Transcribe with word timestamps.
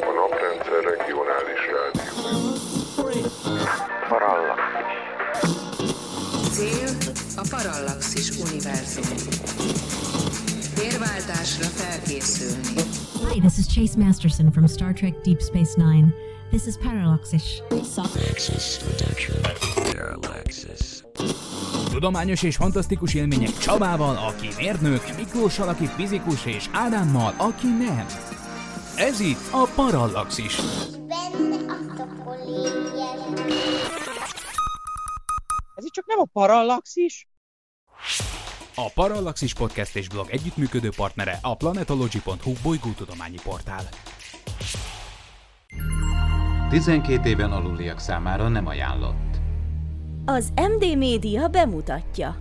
A 0.00 0.10
naprendszer 0.18 0.82
regionális 0.94 1.62
rádió. 1.74 2.10
Parallaxis. 4.08 4.94
Cél 6.52 6.90
a 7.36 7.42
Parallaxis 7.50 8.28
univerzum. 8.38 9.08
Térváltásra 10.74 11.66
felkészülni. 11.66 12.82
Hi, 13.32 13.40
this 13.40 13.58
is 13.58 13.66
Chase 13.66 13.98
Masterson 13.98 14.52
from 14.52 14.66
Star 14.66 14.92
Trek 14.92 15.20
Deep 15.22 15.40
Space 15.40 15.76
Nine. 15.76 16.14
This 16.50 16.66
is 16.66 16.76
Parallaxis. 16.76 17.62
Tudományos 21.96 22.42
és 22.42 22.56
fantasztikus 22.56 23.14
élmények 23.14 23.58
Csabával, 23.58 24.16
aki 24.16 24.48
mérnök, 24.56 25.16
Miklóssal, 25.16 25.68
aki 25.68 25.86
fizikus, 25.86 26.46
és 26.46 26.68
Ádámmal, 26.72 27.34
aki 27.36 27.66
nem. 27.66 28.06
Ez 28.96 29.20
itt 29.20 29.52
a 29.52 29.68
Parallaxis. 29.74 30.56
benne 31.06 31.56
a 32.24 32.34
légyes. 32.44 33.50
Ez 35.74 35.84
itt 35.84 35.92
csak 35.92 36.06
nem 36.06 36.18
a 36.18 36.24
parallaxis? 36.32 37.28
A 38.74 38.90
Parallaxis 38.94 39.54
Podcast 39.54 39.96
és 39.96 40.08
blog 40.08 40.30
együttműködő 40.30 40.90
partnere 40.96 41.38
a 41.42 41.56
planetology.hu 41.56 42.52
bolygótudományi 42.62 43.38
portál. 43.42 43.88
12 46.68 47.28
éven 47.28 47.52
aluliak 47.52 47.98
számára 47.98 48.48
nem 48.48 48.66
ajánlott. 48.66 49.25
Az 50.28 50.52
MD 50.54 50.96
Média 50.96 51.48
bemutatja. 51.48 52.36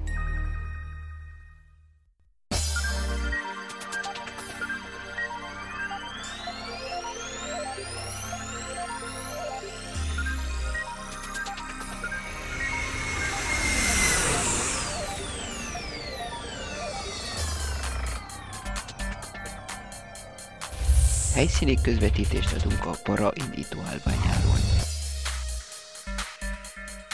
Helyszíni 21.34 21.82
közvetítést 21.82 22.54
adunk 22.54 22.86
a 22.86 22.96
para 23.04 23.32
indító 23.36 23.80
állványáról. 23.80 24.45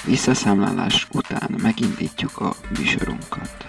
Visszaszámlálás 0.06 1.08
után 1.12 1.56
megindítjuk 1.62 2.38
a 2.38 2.56
műsorunkat. 2.78 3.66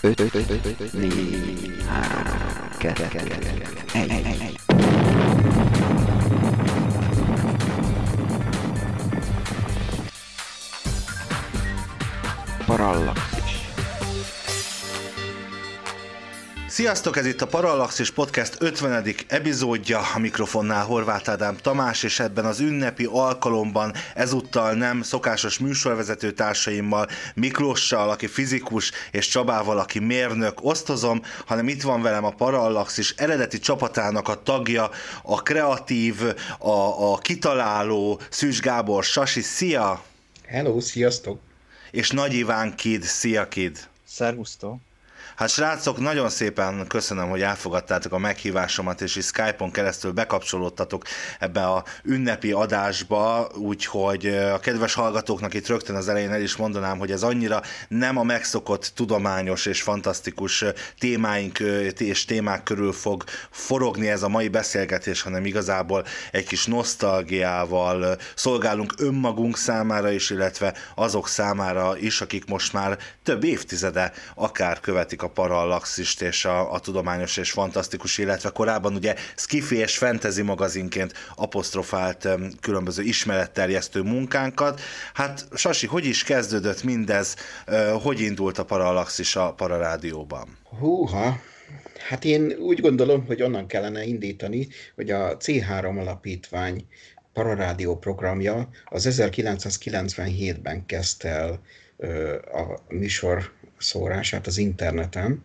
Öt, 0.00 0.20
öt, 0.20 0.34
öt, 0.34 0.50
öt, 0.50 0.80
öt, 0.80 0.92
négy, 0.92 1.84
három, 1.88 2.24
kettő, 2.78 3.04
egy, 3.92 4.10
egy, 4.10 4.40
egy. 4.40 4.60
Sziasztok, 16.74 17.16
ez 17.16 17.26
itt 17.26 17.40
a 17.40 17.46
Parallaxis 17.46 18.10
Podcast 18.10 18.56
50. 18.58 19.14
epizódja, 19.26 20.00
a 20.14 20.18
mikrofonnál 20.18 20.84
Horváth 20.84 21.30
Ádám 21.30 21.56
Tamás, 21.56 22.02
és 22.02 22.20
ebben 22.20 22.44
az 22.44 22.60
ünnepi 22.60 23.04
alkalomban 23.04 23.94
ezúttal 24.14 24.72
nem 24.72 25.02
szokásos 25.02 25.58
műsorvezető 25.58 26.32
társaimmal, 26.32 27.08
Miklóssal, 27.34 28.10
aki 28.10 28.26
fizikus, 28.26 28.92
és 29.10 29.28
Csabával, 29.28 29.78
aki 29.78 29.98
mérnök 29.98 30.64
osztozom, 30.64 31.22
hanem 31.46 31.68
itt 31.68 31.82
van 31.82 32.02
velem 32.02 32.24
a 32.24 32.30
Parallaxis 32.30 33.14
eredeti 33.16 33.58
csapatának 33.58 34.28
a 34.28 34.42
tagja, 34.42 34.90
a 35.22 35.42
kreatív, 35.42 36.22
a, 36.58 37.12
a 37.12 37.18
kitaláló 37.18 38.20
Szűs 38.30 38.60
Gábor 38.60 39.04
Sasi, 39.04 39.40
szia! 39.40 40.04
Hello, 40.46 40.80
sziasztok! 40.80 41.40
És 41.90 42.10
Nagy 42.10 42.34
Iván 42.34 42.76
Kid, 42.76 43.02
szia 43.02 43.48
Kid! 43.48 43.78
Szervusztok! 44.06 44.78
Hát 45.36 45.48
srácok, 45.48 45.98
nagyon 45.98 46.28
szépen 46.28 46.86
köszönöm, 46.86 47.28
hogy 47.28 47.42
elfogadtátok 47.42 48.12
a 48.12 48.18
meghívásomat, 48.18 49.00
és 49.00 49.16
is 49.16 49.24
Skype-on 49.24 49.70
keresztül 49.70 50.12
bekapcsolódtatok 50.12 51.04
ebbe 51.38 51.66
a 51.66 51.84
ünnepi 52.04 52.52
adásba, 52.52 53.50
úgyhogy 53.54 54.26
a 54.26 54.58
kedves 54.58 54.94
hallgatóknak 54.94 55.54
itt 55.54 55.66
rögtön 55.66 55.96
az 55.96 56.08
elején 56.08 56.32
el 56.32 56.40
is 56.40 56.56
mondanám, 56.56 56.98
hogy 56.98 57.10
ez 57.10 57.22
annyira 57.22 57.62
nem 57.88 58.18
a 58.18 58.22
megszokott 58.22 58.92
tudományos 58.94 59.66
és 59.66 59.82
fantasztikus 59.82 60.64
témáink 60.98 61.58
és 61.98 62.24
témák 62.24 62.62
körül 62.62 62.92
fog 62.92 63.24
forogni 63.50 64.08
ez 64.08 64.22
a 64.22 64.28
mai 64.28 64.48
beszélgetés, 64.48 65.22
hanem 65.22 65.44
igazából 65.44 66.04
egy 66.30 66.46
kis 66.46 66.66
nosztalgiával 66.66 68.16
szolgálunk 68.34 68.94
önmagunk 68.98 69.56
számára 69.56 70.10
is, 70.10 70.30
illetve 70.30 70.74
azok 70.94 71.28
számára 71.28 71.96
is, 71.98 72.20
akik 72.20 72.46
most 72.46 72.72
már 72.72 72.98
több 73.22 73.44
évtizede 73.44 74.12
akár 74.34 74.80
követik 74.80 75.22
a 75.24 75.28
parallaxist 75.28 76.22
és 76.22 76.44
a, 76.44 76.72
a 76.72 76.78
tudományos 76.78 77.36
és 77.36 77.50
fantasztikus, 77.50 78.18
illetve 78.18 78.50
korábban 78.50 78.94
ugye 78.94 79.14
Skiffy 79.36 79.76
és 79.76 79.98
Fantasy 79.98 80.42
magazinként 80.42 81.12
apostrofált 81.36 82.28
különböző 82.60 83.02
ismeretterjesztő 83.02 84.02
munkánkat. 84.02 84.80
Hát 85.14 85.48
Sasi, 85.54 85.86
hogy 85.86 86.04
is 86.04 86.24
kezdődött 86.24 86.82
mindez, 86.82 87.36
hogy 88.02 88.20
indult 88.20 88.58
a 88.58 88.64
parallaxis 88.64 89.36
a 89.36 89.52
pararádióban? 89.52 90.58
Húha, 90.78 91.40
hát 92.08 92.24
én 92.24 92.52
úgy 92.58 92.80
gondolom, 92.80 93.26
hogy 93.26 93.42
onnan 93.42 93.66
kellene 93.66 94.04
indítani, 94.04 94.68
hogy 94.94 95.10
a 95.10 95.36
C3 95.36 96.00
alapítvány 96.00 96.86
pararádió 97.32 97.98
programja 97.98 98.68
az 98.84 99.08
1997-ben 99.10 100.86
kezdte 100.86 101.28
el 101.28 101.60
a 102.52 102.78
műsor 102.88 103.52
szórását 103.84 104.46
az 104.46 104.58
interneten, 104.58 105.44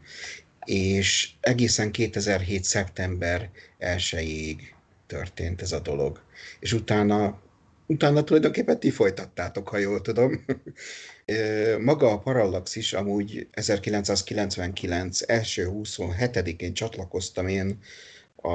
és 0.66 1.30
egészen 1.40 1.92
2007. 1.92 2.64
szeptember 2.64 3.50
1-ig 3.80 4.58
történt 5.08 5.62
ez 5.62 5.72
a 5.72 5.80
dolog. 5.80 6.22
És 6.60 6.74
utána, 6.74 7.42
utána 7.86 8.24
tulajdonképpen 8.24 8.80
ti 8.80 8.90
folytattátok, 8.90 9.70
ha 9.70 9.78
jól 9.78 10.02
tudom. 10.02 10.46
Maga 11.80 12.12
a 12.12 12.20
Parallaxis 12.20 12.94
amúgy 12.94 13.48
1999 13.52 15.22
első 15.30 15.70
27-én 15.74 16.74
csatlakoztam 16.74 17.48
én 17.48 17.80
a, 18.36 18.50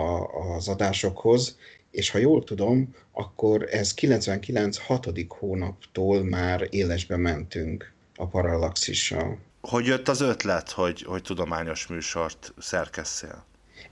az 0.56 0.68
adásokhoz, 0.68 1.56
és 1.90 2.10
ha 2.10 2.18
jól 2.18 2.44
tudom, 2.44 2.94
akkor 3.12 3.68
ez 3.70 3.94
99 3.94 4.76
6. 4.76 5.08
hónaptól 5.28 6.24
már 6.24 6.66
élesbe 6.70 7.16
mentünk 7.16 7.92
a 8.16 8.26
Parallaxissal. 8.26 9.38
Hogy 9.68 9.86
jött 9.86 10.08
az 10.08 10.20
ötlet, 10.20 10.70
hogy, 10.70 11.02
hogy 11.02 11.22
tudományos 11.22 11.86
műsort 11.86 12.54
szerkesszél? 12.58 13.44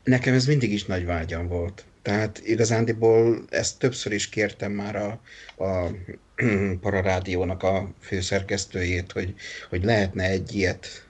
Nekem 0.04 0.34
ez 0.34 0.46
mindig 0.46 0.72
is 0.72 0.84
nagy 0.84 1.04
vágyam 1.04 1.48
volt. 1.48 1.84
Tehát 2.02 2.40
igazándiból 2.44 3.44
ezt 3.48 3.78
többször 3.78 4.12
is 4.12 4.28
kértem 4.28 4.72
már 4.72 4.96
a, 4.96 5.20
a 5.64 5.90
Pararádiónak 6.80 7.62
a 7.62 7.90
főszerkesztőjét, 8.00 9.12
hogy, 9.12 9.34
hogy 9.68 9.84
lehetne 9.84 10.24
egy 10.24 10.54
ilyet 10.54 11.01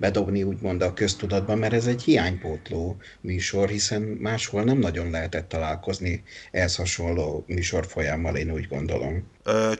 bedobni 0.00 0.42
úgymond 0.42 0.82
a 0.82 0.92
köztudatban, 0.92 1.58
mert 1.58 1.72
ez 1.72 1.86
egy 1.86 2.02
hiánypótló 2.02 2.96
műsor, 3.20 3.68
hiszen 3.68 4.02
máshol 4.02 4.62
nem 4.62 4.78
nagyon 4.78 5.10
lehetett 5.10 5.48
találkozni 5.48 6.22
ehhez 6.50 6.76
hasonló 6.76 7.44
műsor 7.46 7.86
folyammal, 7.86 8.36
én 8.36 8.52
úgy 8.52 8.68
gondolom. 8.68 9.28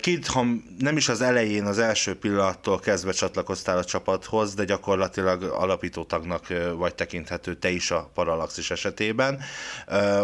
Kid, 0.01 0.27
ha 0.27 0.45
nem 0.79 0.97
is 0.97 1.09
az 1.09 1.21
elején, 1.21 1.65
az 1.65 1.79
első 1.79 2.19
pillanattól 2.19 2.79
kezdve 2.79 3.13
csatlakoztál 3.13 3.79
a 3.79 3.85
csapathoz, 3.85 4.55
de 4.55 4.65
gyakorlatilag 4.65 5.43
alapító 5.43 6.05
tagnak 6.05 6.47
vagy 6.77 6.95
tekinthető 6.95 7.57
te 7.57 7.71
is 7.71 7.91
a 7.91 8.11
Parallaxis 8.15 8.71
esetében. 8.71 9.41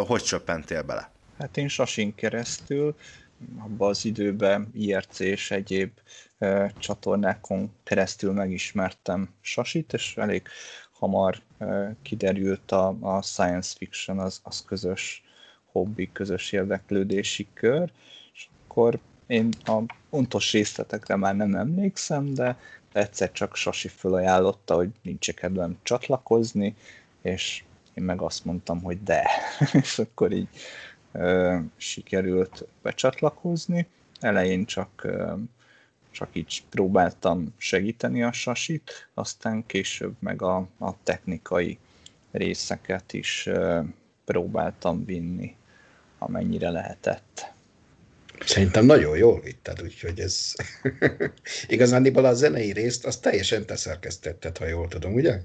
Hogy 0.06 0.22
csöppentél 0.22 0.82
bele? 0.82 1.10
Hát 1.38 1.56
én 1.56 1.68
Sasin 1.68 2.14
keresztül, 2.14 2.94
abban 3.58 3.88
az 3.88 4.04
időben 4.04 4.70
IRC 4.74 5.20
és 5.20 5.50
egyéb 5.50 5.90
csatornákon 6.78 7.72
keresztül 7.84 8.32
megismertem 8.32 9.28
Sasit, 9.40 9.92
és 9.92 10.16
elég 10.16 10.48
hamar 10.92 11.42
kiderült 12.02 12.72
a, 12.72 12.96
a 13.00 13.22
science 13.22 13.74
fiction, 13.78 14.18
az, 14.18 14.40
az 14.42 14.64
közös 14.64 15.24
hobbi, 15.72 16.12
közös 16.12 16.52
érdeklődési 16.52 17.46
kör, 17.54 17.90
és 18.32 18.48
akkor 18.64 18.98
én 19.26 19.48
a 19.64 19.78
pontos 20.10 20.52
részletekre 20.52 21.16
már 21.16 21.36
nem 21.36 21.54
emlékszem, 21.54 22.34
de 22.34 22.58
egyszer 22.92 23.32
csak 23.32 23.56
Sasi 23.56 23.88
fölajánlotta, 23.88 24.74
hogy 24.74 24.90
nincs 25.02 25.32
kedvem 25.32 25.78
csatlakozni, 25.82 26.76
és 27.22 27.64
én 27.94 28.04
meg 28.04 28.20
azt 28.20 28.44
mondtam, 28.44 28.82
hogy 28.82 29.02
de. 29.02 29.30
és 29.82 29.98
akkor 29.98 30.32
így 30.32 30.48
ö, 31.12 31.58
sikerült 31.76 32.64
becsatlakozni. 32.82 33.86
Elején 34.20 34.64
csak 34.64 34.88
ö, 35.04 35.34
csak 36.16 36.28
így 36.32 36.62
próbáltam 36.70 37.54
segíteni 37.56 38.22
a 38.22 38.32
sasit, 38.32 39.08
aztán 39.14 39.66
később 39.66 40.14
meg 40.18 40.42
a, 40.42 40.68
a 40.78 41.02
technikai 41.02 41.78
részeket 42.30 43.12
is 43.12 43.48
próbáltam 44.24 45.04
vinni, 45.04 45.56
amennyire 46.18 46.70
lehetett. 46.70 47.52
Szerintem 48.40 48.84
nagyon 48.84 49.16
jól 49.16 49.40
vitted, 49.40 49.82
úgyhogy 49.82 50.20
ez 50.20 50.54
igazándiból 51.68 52.24
a 52.24 52.34
zenei 52.34 52.72
részt 52.72 53.06
azt 53.06 53.22
teljesen 53.22 53.66
te 53.66 53.76
szerkesztetted, 53.76 54.58
ha 54.58 54.66
jól 54.66 54.88
tudom, 54.88 55.12
ugye? 55.12 55.40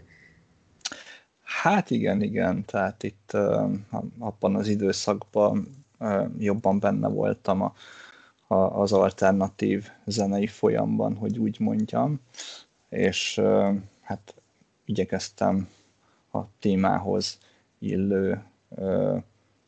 Hát 1.43 1.89
igen, 1.89 2.21
igen, 2.21 2.65
tehát 2.65 3.03
itt 3.03 3.31
uh, 3.33 3.71
abban 4.19 4.55
az 4.55 4.67
időszakban 4.67 5.85
uh, 5.99 6.25
jobban 6.37 6.79
benne 6.79 7.07
voltam 7.07 7.61
a, 7.61 7.73
a, 8.51 8.81
az 8.81 8.91
alternatív 8.91 9.89
zenei 10.05 10.47
folyamban, 10.47 11.15
hogy 11.15 11.37
úgy 11.37 11.59
mondjam, 11.59 12.19
és 12.89 13.41
hát 14.01 14.35
igyekeztem 14.85 15.69
a 16.31 16.39
témához 16.59 17.37
illő 17.79 18.43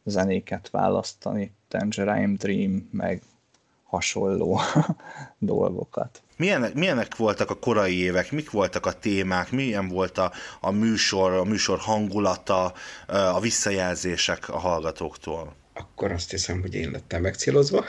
zenéket 0.03 0.69
választani, 0.69 1.51
Tangerine 1.68 2.35
Dream, 2.38 2.89
meg 2.91 3.21
hasonló 3.83 4.59
dolgokat. 5.39 6.21
Milyenek, 6.38 6.74
milyenek 6.74 7.15
voltak 7.15 7.50
a 7.50 7.59
korai 7.59 8.00
évek, 8.00 8.31
mik 8.31 8.51
voltak 8.51 8.85
a 8.85 9.00
témák, 9.00 9.51
milyen 9.51 9.88
volt 9.88 10.18
a, 10.18 10.31
a 10.59 10.71
műsor, 10.71 11.31
a 11.31 11.44
műsor 11.44 11.80
hangulata, 11.80 12.74
a 13.07 13.39
visszajelzések 13.39 14.50
a 14.50 14.57
hallgatóktól? 14.57 15.62
Akkor 15.73 16.11
azt 16.11 16.31
hiszem, 16.31 16.61
hogy 16.61 16.75
én 16.75 16.91
lettem 16.91 17.21
megcélozva. 17.21 17.85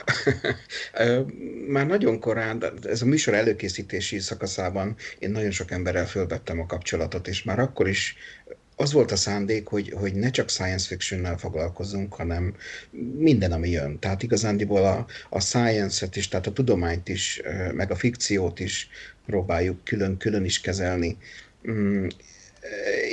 Már 1.67 1.87
nagyon 1.87 2.19
korán, 2.19 2.63
ez 2.83 3.01
a 3.01 3.05
műsor 3.05 3.33
előkészítési 3.33 4.19
szakaszában 4.19 4.95
én 5.19 5.31
nagyon 5.31 5.51
sok 5.51 5.71
emberrel 5.71 6.07
fölvettem 6.07 6.59
a 6.59 6.65
kapcsolatot, 6.65 7.27
és 7.27 7.43
már 7.43 7.59
akkor 7.59 7.87
is 7.87 8.15
az 8.75 8.91
volt 8.91 9.11
a 9.11 9.15
szándék, 9.15 9.67
hogy, 9.67 9.93
hogy 9.95 10.13
ne 10.13 10.29
csak 10.29 10.49
science 10.49 10.87
fiction-nel 10.87 11.37
foglalkozunk, 11.37 12.13
hanem 12.13 12.55
minden, 13.17 13.51
ami 13.51 13.69
jön. 13.69 13.99
Tehát 13.99 14.23
igazándiból 14.23 14.85
a, 14.85 15.05
a 15.29 15.41
science-et 15.41 16.15
is, 16.15 16.27
tehát 16.27 16.47
a 16.47 16.53
tudományt 16.53 17.09
is, 17.09 17.41
meg 17.73 17.91
a 17.91 17.95
fikciót 17.95 18.59
is 18.59 18.89
próbáljuk 19.25 19.83
külön-külön 19.83 20.45
is 20.45 20.61
kezelni. 20.61 21.17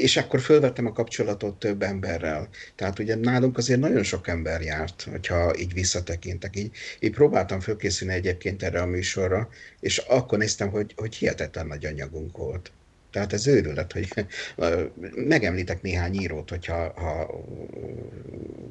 És 0.01 0.17
akkor 0.17 0.41
fölvettem 0.41 0.87
a 0.87 0.93
kapcsolatot 0.93 1.59
több 1.59 1.83
emberrel. 1.83 2.49
Tehát 2.75 2.99
ugye 2.99 3.15
nálunk 3.15 3.59
azért 3.59 3.81
nagyon 3.81 4.03
sok 4.03 4.29
ember 4.29 4.61
járt, 4.61 5.07
hogyha 5.11 5.59
így 5.59 5.73
visszatekintek. 5.73 6.57
Így, 6.57 6.71
így 7.01 7.13
próbáltam 7.13 7.61
fölkészülni 7.61 8.15
egyébként 8.15 8.63
erre 8.63 8.81
a 8.81 8.87
műsorra, 8.87 9.49
és 9.81 9.99
akkor 9.99 10.39
néztem, 10.39 10.71
hogy, 10.71 10.93
hogy 10.97 11.15
hihetetlen 11.15 11.67
nagy 11.67 11.87
anyagunk 11.87 12.37
volt. 12.37 12.73
Tehát 13.13 13.33
ez 13.33 13.47
őrület, 13.47 13.93
hogy 13.93 14.09
megemlítek 15.35 15.83
néhány 15.83 16.15
írót, 16.15 16.51
hogyha 16.51 16.93
ha 17.01 17.45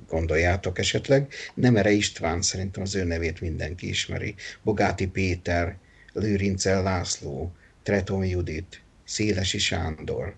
gondoljátok 0.07 0.79
esetleg. 0.79 1.33
Nemere 1.53 1.91
István, 1.91 2.41
szerintem 2.41 2.81
az 2.83 2.95
ő 2.95 3.03
nevét 3.03 3.41
mindenki 3.41 3.87
ismeri. 3.87 4.35
Bogáti 4.63 5.07
Péter, 5.07 5.77
Lőrincel 6.13 6.83
László, 6.83 7.51
Treton 7.83 8.25
Judit, 8.25 8.81
Szélesi 9.05 9.57
Sándor, 9.57 10.35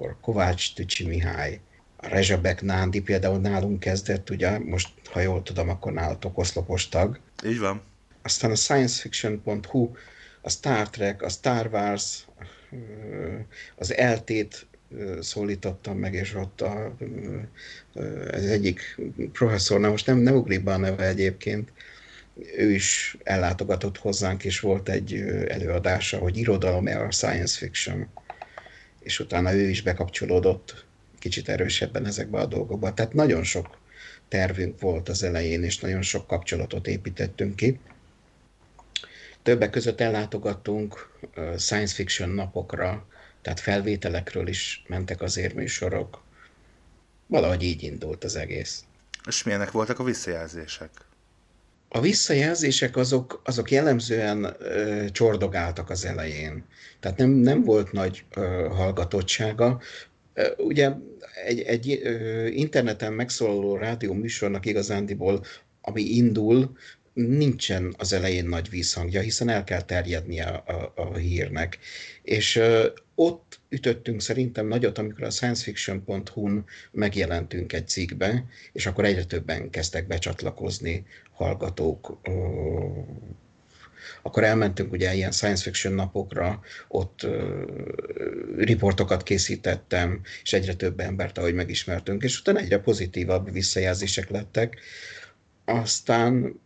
akkor 0.00 0.16
Kovács 0.20 0.74
Tücsi 0.74 1.06
Mihály, 1.06 1.60
a 1.96 2.08
Rezsebek 2.08 2.62
Nándi 2.62 3.00
például 3.00 3.38
nálunk 3.38 3.80
kezdett, 3.80 4.30
ugye, 4.30 4.58
most 4.58 4.88
ha 5.04 5.20
jól 5.20 5.42
tudom, 5.42 5.68
akkor 5.68 5.92
nálatok 5.92 6.38
oszlopos 6.38 6.88
tag. 6.88 7.20
Így 7.44 7.58
van. 7.58 7.82
Aztán 8.22 8.50
a 8.50 8.54
sciencefiction.hu, 8.54 9.90
a 10.40 10.50
Star 10.50 10.90
Trek, 10.90 11.22
a 11.22 11.28
Star 11.28 11.68
Wars, 11.72 12.26
az 13.76 13.94
eltét 13.94 14.66
szólítottam 15.20 15.98
meg, 15.98 16.14
és 16.14 16.34
ott 16.34 16.60
a, 16.60 16.96
az 18.30 18.44
egyik 18.44 19.00
professzor, 19.32 19.80
na 19.80 19.88
most 19.90 20.06
nem, 20.06 20.18
nem 20.18 20.34
ugrik 20.34 20.64
be 20.64 20.72
a 20.72 20.76
neve 20.76 21.06
egyébként, 21.06 21.72
ő 22.56 22.70
is 22.70 23.16
ellátogatott 23.22 23.98
hozzánk, 23.98 24.44
és 24.44 24.60
volt 24.60 24.88
egy 24.88 25.14
előadása, 25.48 26.18
hogy 26.18 26.36
irodalom 26.36 26.86
a 26.86 27.10
science 27.10 27.58
fiction, 27.58 28.08
és 29.00 29.18
utána 29.18 29.52
ő 29.52 29.68
is 29.68 29.82
bekapcsolódott 29.82 30.84
kicsit 31.18 31.48
erősebben 31.48 32.06
ezekbe 32.06 32.38
a 32.38 32.46
dolgokba. 32.46 32.94
Tehát 32.94 33.12
nagyon 33.12 33.42
sok 33.42 33.78
tervünk 34.28 34.80
volt 34.80 35.08
az 35.08 35.22
elején, 35.22 35.62
és 35.62 35.78
nagyon 35.78 36.02
sok 36.02 36.26
kapcsolatot 36.26 36.86
építettünk 36.86 37.56
ki. 37.56 37.80
Többek 39.42 39.70
között 39.70 40.00
ellátogattunk 40.00 41.18
science 41.56 41.94
fiction 41.94 42.28
napokra, 42.28 43.06
tehát 43.42 43.60
felvételekről 43.60 44.48
is 44.48 44.84
mentek 44.86 45.20
az 45.20 45.36
érműsorok. 45.36 46.22
Valahogy 47.26 47.62
így 47.62 47.82
indult 47.82 48.24
az 48.24 48.36
egész. 48.36 48.84
És 49.26 49.42
milyenek 49.42 49.70
voltak 49.70 49.98
a 49.98 50.04
visszajelzések? 50.04 50.90
A 51.92 52.00
visszajelzések 52.00 52.96
azok, 52.96 53.40
azok 53.44 53.70
jellemzően 53.70 54.56
ö, 54.58 55.04
csordogáltak 55.10 55.90
az 55.90 56.04
elején. 56.04 56.64
Tehát 57.00 57.18
nem, 57.18 57.30
nem 57.30 57.64
volt 57.64 57.92
nagy 57.92 58.24
ö, 58.34 58.66
hallgatottsága. 58.70 59.80
Ö, 60.34 60.48
ugye 60.56 60.90
egy, 61.44 61.60
egy 61.60 62.00
ö, 62.02 62.46
interneten 62.46 63.12
megszólaló 63.12 63.76
rádió 63.76 64.12
műsornak 64.12 64.66
igazándiból, 64.66 65.44
ami 65.80 66.02
indul, 66.02 66.76
nincsen 67.12 67.94
az 67.98 68.12
elején 68.12 68.44
nagy 68.44 68.70
vízhangja, 68.70 69.20
hiszen 69.20 69.48
el 69.48 69.64
kell 69.64 69.82
terjednie 69.82 70.44
a, 70.44 70.92
a, 70.96 71.16
hírnek. 71.16 71.78
És 72.22 72.56
ö, 72.56 72.86
ott 73.14 73.60
ütöttünk 73.68 74.20
szerintem 74.20 74.66
nagyot, 74.66 74.98
amikor 74.98 75.24
a 75.24 75.30
sciencefiction.hu-n 75.30 76.64
megjelentünk 76.90 77.72
egy 77.72 77.88
cikkbe, 77.88 78.44
és 78.72 78.86
akkor 78.86 79.04
egyre 79.04 79.24
többen 79.24 79.70
kezdtek 79.70 80.06
becsatlakozni 80.06 81.06
hallgatók. 81.32 82.18
Ö, 82.22 82.30
akkor 84.22 84.44
elmentünk 84.44 84.92
ugye 84.92 85.14
ilyen 85.14 85.32
science 85.32 85.62
fiction 85.62 85.94
napokra, 85.94 86.60
ott 86.88 87.22
ö, 87.22 87.64
riportokat 88.56 89.22
készítettem, 89.22 90.20
és 90.42 90.52
egyre 90.52 90.74
több 90.74 91.00
embert, 91.00 91.38
ahogy 91.38 91.54
megismertünk, 91.54 92.22
és 92.22 92.40
utána 92.40 92.58
egyre 92.58 92.78
pozitívabb 92.78 93.52
visszajelzések 93.52 94.30
lettek. 94.30 94.80
Aztán 95.64 96.60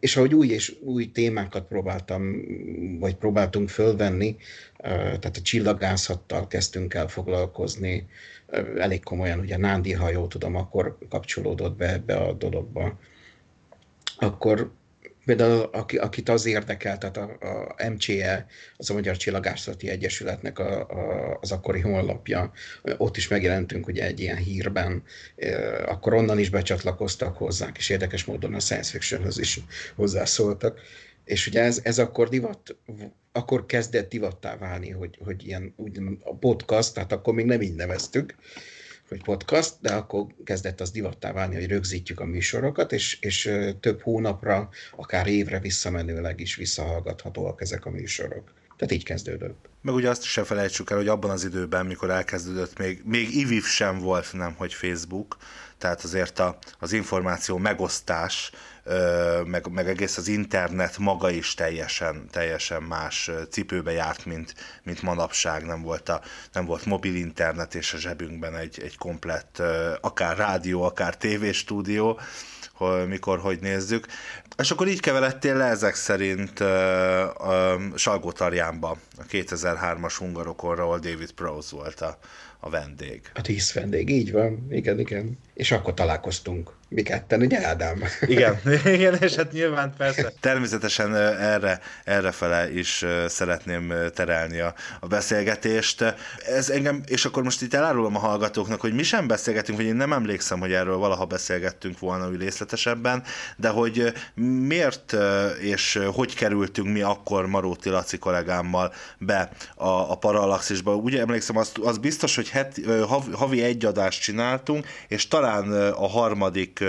és 0.00 0.16
ahogy 0.16 0.34
új 0.34 0.48
és 0.48 0.76
új 0.80 1.10
témákat 1.10 1.66
próbáltam, 1.66 2.42
vagy 2.98 3.16
próbáltunk 3.16 3.68
fölvenni, 3.68 4.36
tehát 4.76 5.36
a 5.36 5.42
csillagászattal 5.42 6.46
kezdtünk 6.46 6.94
el 6.94 7.08
foglalkozni, 7.08 8.06
elég 8.78 9.02
komolyan, 9.02 9.38
ugye 9.38 9.56
Nándi, 9.56 9.92
ha 9.92 10.10
jól 10.10 10.28
tudom, 10.28 10.56
akkor 10.56 10.98
kapcsolódott 11.08 11.76
be 11.76 11.92
ebbe 11.92 12.16
a 12.16 12.32
dologba, 12.32 12.98
akkor 14.16 14.72
Például 15.24 15.68
aki, 15.72 15.96
akit 15.96 16.28
az 16.28 16.46
érdekel, 16.46 16.98
tehát 16.98 17.16
a, 17.16 17.36
a 17.40 17.90
MCE, 17.90 18.46
az 18.76 18.90
a 18.90 18.94
Magyar 18.94 19.16
Csillagászati 19.16 19.88
Egyesületnek 19.88 20.58
a, 20.58 20.88
a, 20.88 21.38
az 21.40 21.52
akkori 21.52 21.80
honlapja, 21.80 22.52
ott 22.96 23.16
is 23.16 23.28
megjelentünk 23.28 23.86
ugye 23.86 24.04
egy 24.04 24.20
ilyen 24.20 24.36
hírben, 24.36 25.02
akkor 25.86 26.14
onnan 26.14 26.38
is 26.38 26.50
becsatlakoztak 26.50 27.36
hozzánk, 27.36 27.78
és 27.78 27.88
érdekes 27.88 28.24
módon 28.24 28.54
a 28.54 28.60
science 28.60 28.90
fictionhöz 28.90 29.38
is 29.38 29.60
hozzászóltak. 29.94 30.80
És 31.24 31.46
ugye 31.46 31.62
ez, 31.62 31.80
ez 31.82 31.98
akkor 31.98 32.28
divat, 32.28 32.76
akkor 33.32 33.66
kezdett 33.66 34.08
divattá 34.08 34.56
válni, 34.56 34.90
hogy, 34.90 35.18
hogy 35.24 35.46
ilyen 35.46 35.72
úgy, 35.76 36.00
a 36.20 36.34
podcast, 36.34 36.94
tehát 36.94 37.12
akkor 37.12 37.34
még 37.34 37.44
nem 37.46 37.60
így 37.60 37.74
neveztük, 37.74 38.34
hogy 39.14 39.22
podcast, 39.22 39.74
de 39.80 39.92
akkor 39.92 40.26
kezdett 40.44 40.80
az 40.80 40.90
divattá 40.90 41.32
válni, 41.32 41.54
hogy 41.54 41.66
rögzítjük 41.66 42.20
a 42.20 42.24
műsorokat, 42.24 42.92
és, 42.92 43.18
és 43.20 43.50
több 43.80 44.00
hónapra, 44.00 44.68
akár 44.96 45.26
évre 45.26 45.60
visszamenőleg 45.60 46.40
is 46.40 46.54
visszahallgathatóak 46.54 47.60
ezek 47.60 47.84
a 47.84 47.90
műsorok. 47.90 48.52
Tehát 48.76 48.94
így 48.94 49.04
kezdődött. 49.04 49.68
Meg 49.82 49.94
ugye 49.94 50.08
azt 50.08 50.22
sem 50.22 50.44
felejtsük 50.44 50.90
el, 50.90 50.96
hogy 50.96 51.08
abban 51.08 51.30
az 51.30 51.44
időben, 51.44 51.86
mikor 51.86 52.10
elkezdődött, 52.10 52.78
még, 52.78 53.02
még 53.04 53.34
IVIV 53.34 53.64
sem 53.64 53.98
volt, 53.98 54.32
nem 54.32 54.54
hogy 54.56 54.74
Facebook, 54.74 55.36
tehát 55.84 56.04
azért 56.04 56.38
a, 56.38 56.56
az 56.78 56.92
információ 56.92 57.58
megosztás, 57.58 58.50
meg, 59.44 59.70
meg 59.70 59.88
egész 59.88 60.16
az 60.16 60.28
internet 60.28 60.98
maga 60.98 61.30
is 61.30 61.54
teljesen, 61.54 62.26
teljesen 62.30 62.82
más 62.82 63.30
cipőbe 63.50 63.92
járt, 63.92 64.24
mint, 64.24 64.54
mint 64.82 65.02
manapság. 65.02 65.64
Nem 65.64 65.82
volt, 65.82 66.08
a, 66.08 66.20
nem 66.52 66.64
volt 66.64 66.84
mobil 66.84 67.14
internet 67.14 67.74
és 67.74 67.92
a 67.92 67.98
zsebünkben 67.98 68.56
egy, 68.56 68.80
egy 68.82 68.96
komplett, 68.96 69.62
akár 70.00 70.36
rádió, 70.36 70.82
akár 70.82 71.16
tévéstúdió, 71.16 72.20
hogy 72.72 73.08
mikor, 73.08 73.38
hogy 73.38 73.58
nézzük. 73.60 74.06
És 74.56 74.70
akkor 74.70 74.88
így 74.88 75.00
keveredtél 75.00 75.56
le 75.56 75.64
ezek 75.64 75.94
szerint 75.94 76.60
uh, 76.60 76.68
uh, 77.38 77.96
Salgótarjánba, 77.96 78.96
a 79.18 79.22
2003-as 79.30 80.14
hungarokorra, 80.18 80.82
ahol 80.82 80.98
David 80.98 81.32
Prowse 81.32 81.76
volt 81.76 82.00
a, 82.00 82.18
a 82.64 82.70
vendég. 82.70 83.20
A 83.34 83.40
tíz 83.40 83.72
vendég, 83.72 84.10
így 84.10 84.32
van, 84.32 84.66
igen, 84.70 84.98
igen. 84.98 85.38
És 85.54 85.72
akkor 85.72 85.94
találkoztunk 85.94 86.76
Mi 86.94 87.02
ketten, 87.02 87.40
ugye 87.40 87.66
Ádám? 87.66 88.02
Igen, 88.20 88.60
igen, 88.96 89.14
és 89.20 89.34
hát 89.34 89.52
nyilván 89.52 89.94
persze. 89.96 90.32
Természetesen 90.40 91.16
erre, 91.16 91.80
erre 92.04 92.32
fele 92.32 92.72
is 92.72 93.04
szeretném 93.26 93.94
terelni 94.14 94.60
a, 94.60 94.74
a 95.00 95.06
beszélgetést. 95.06 96.14
Ez 96.46 96.70
engem, 96.70 97.02
és 97.06 97.24
akkor 97.24 97.42
most 97.42 97.62
itt 97.62 97.74
elárulom 97.74 98.16
a 98.16 98.18
hallgatóknak, 98.18 98.80
hogy 98.80 98.94
mi 98.94 99.02
sem 99.02 99.26
beszélgetünk, 99.26 99.78
vagy 99.78 99.86
én 99.86 99.94
nem 99.94 100.12
emlékszem, 100.12 100.58
hogy 100.60 100.72
erről 100.72 100.96
valaha 100.96 101.24
beszélgettünk 101.24 101.98
volna 101.98 102.28
úgy 102.28 102.40
részletesebben, 102.40 103.22
de 103.56 103.68
hogy 103.68 104.12
miért 104.68 105.16
és 105.60 106.00
hogy 106.12 106.34
kerültünk 106.34 106.88
mi 106.88 107.02
akkor 107.02 107.46
Maróti 107.46 107.88
Laci 107.88 108.18
kollégámmal 108.18 108.92
be 109.18 109.50
a, 109.74 109.88
a 109.88 110.14
Parallaxisba. 110.14 110.94
Ugye 110.94 111.20
emlékszem, 111.20 111.56
az, 111.56 111.72
az 111.82 111.98
biztos, 111.98 112.34
hogy 112.34 112.48
het, 112.48 112.80
havi 113.32 113.62
egy 113.62 113.84
adást 113.84 114.22
csináltunk, 114.22 114.86
és 115.08 115.28
talán 115.28 115.72
a 115.92 116.08
harmadik 116.08 116.83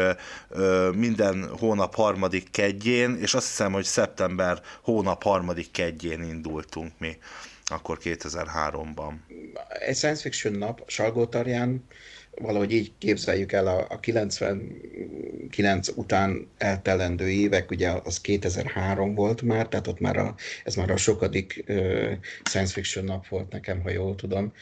minden 0.96 1.50
hónap 1.60 1.96
harmadik 1.96 2.52
kedjén, 2.52 3.18
és 3.22 3.34
azt 3.34 3.48
hiszem, 3.48 3.72
hogy 3.72 3.84
szeptember 3.84 4.62
hónap 4.82 5.24
harmadik 5.24 5.72
kedjén 5.72 6.22
indultunk 6.22 6.92
mi 6.98 7.18
akkor 7.66 7.98
2003-ban. 8.04 9.14
Egy 9.80 9.96
science 9.96 10.22
fiction 10.22 10.54
nap 10.54 10.84
Salgótarján 10.88 11.84
valahogy 12.42 12.72
így 12.72 12.92
képzeljük 12.98 13.52
el 13.52 13.68
a, 13.68 13.86
a 13.90 14.00
99 14.00 15.88
után 15.96 16.48
eltelendő 16.58 17.30
évek, 17.30 17.72
ugye 17.72 17.90
az 18.04 18.22
2003 18.22 19.16
volt 19.16 19.42
már, 19.42 19.68
tehát 19.68 19.88
ott 19.88 20.00
már 20.00 20.18
a, 20.18 20.36
ez 20.64 20.76
már 20.76 20.92
a 20.92 20.98
sokadik 20.98 21.64
uh, 21.68 22.12
science 22.44 22.74
fiction 22.74 23.06
nap 23.06 23.28
volt 23.28 23.52
nekem, 23.52 23.82
ha 23.82 23.90
jól 23.90 24.16
tudom. 24.16 24.54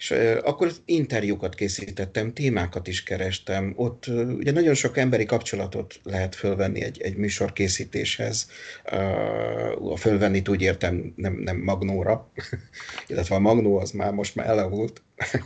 És 0.00 0.10
akkor 0.42 0.72
interjúkat 0.84 1.54
készítettem, 1.54 2.32
témákat 2.32 2.86
is 2.86 3.02
kerestem. 3.02 3.72
Ott 3.76 4.06
ugye 4.36 4.52
nagyon 4.52 4.74
sok 4.74 4.96
emberi 4.96 5.24
kapcsolatot 5.24 6.00
lehet 6.02 6.34
fölvenni 6.34 6.82
egy, 6.82 7.00
egy 7.00 7.16
műsor 7.16 7.52
készítéshez. 7.52 8.50
A 9.80 9.96
fölvenni 9.96 10.42
úgy 10.48 10.62
értem 10.62 11.12
nem, 11.16 11.32
nem 11.32 11.56
magnóra, 11.56 12.30
illetve 13.08 13.34
a 13.34 13.38
magnó 13.38 13.78
az 13.78 13.90
már 13.90 14.12
most 14.12 14.34
már 14.34 14.46
elavult, 14.46 15.02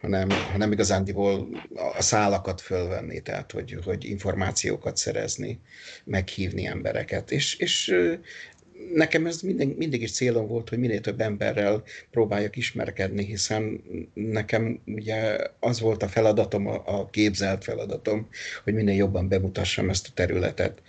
hanem, 0.00 0.28
hanem 0.30 0.72
igazándiból 0.72 1.48
a 1.96 2.02
szálakat 2.02 2.60
fölvenni, 2.60 3.20
tehát 3.20 3.52
hogy, 3.52 3.78
hogy 3.84 4.04
információkat 4.04 4.96
szerezni, 4.96 5.60
meghívni 6.04 6.66
embereket. 6.66 7.30
És, 7.30 7.56
és 7.56 7.94
nekem 8.94 9.26
ez 9.26 9.40
minden, 9.40 9.66
mindig 9.68 10.02
is 10.02 10.12
célom 10.12 10.46
volt, 10.46 10.68
hogy 10.68 10.78
minél 10.78 11.00
több 11.00 11.20
emberrel 11.20 11.82
próbáljak 12.10 12.56
ismerkedni, 12.56 13.24
hiszen 13.24 13.82
nekem 14.14 14.80
ugye 14.86 15.38
az 15.60 15.80
volt 15.80 16.02
a 16.02 16.08
feladatom, 16.08 16.66
a, 16.66 16.82
a 16.86 17.10
képzelt 17.10 17.64
feladatom, 17.64 18.28
hogy 18.64 18.74
minél 18.74 18.94
jobban 18.94 19.28
bemutassam 19.28 19.90
ezt 19.90 20.06
a 20.06 20.14
területet. 20.14 20.82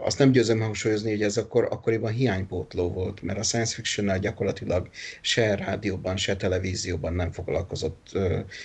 Azt 0.00 0.18
nem 0.18 0.32
győzöm 0.32 0.60
hangsúlyozni, 0.60 1.10
hogy 1.10 1.22
ez 1.22 1.36
akkor, 1.36 1.68
akkoriban 1.70 2.12
hiánypótló 2.12 2.88
volt, 2.90 3.22
mert 3.22 3.38
a 3.38 3.42
science 3.42 3.74
fiction 3.74 4.20
gyakorlatilag 4.20 4.88
se 5.20 5.54
rádióban, 5.54 6.16
se 6.16 6.36
televízióban 6.36 7.14
nem 7.14 7.32
foglalkozott 7.32 8.18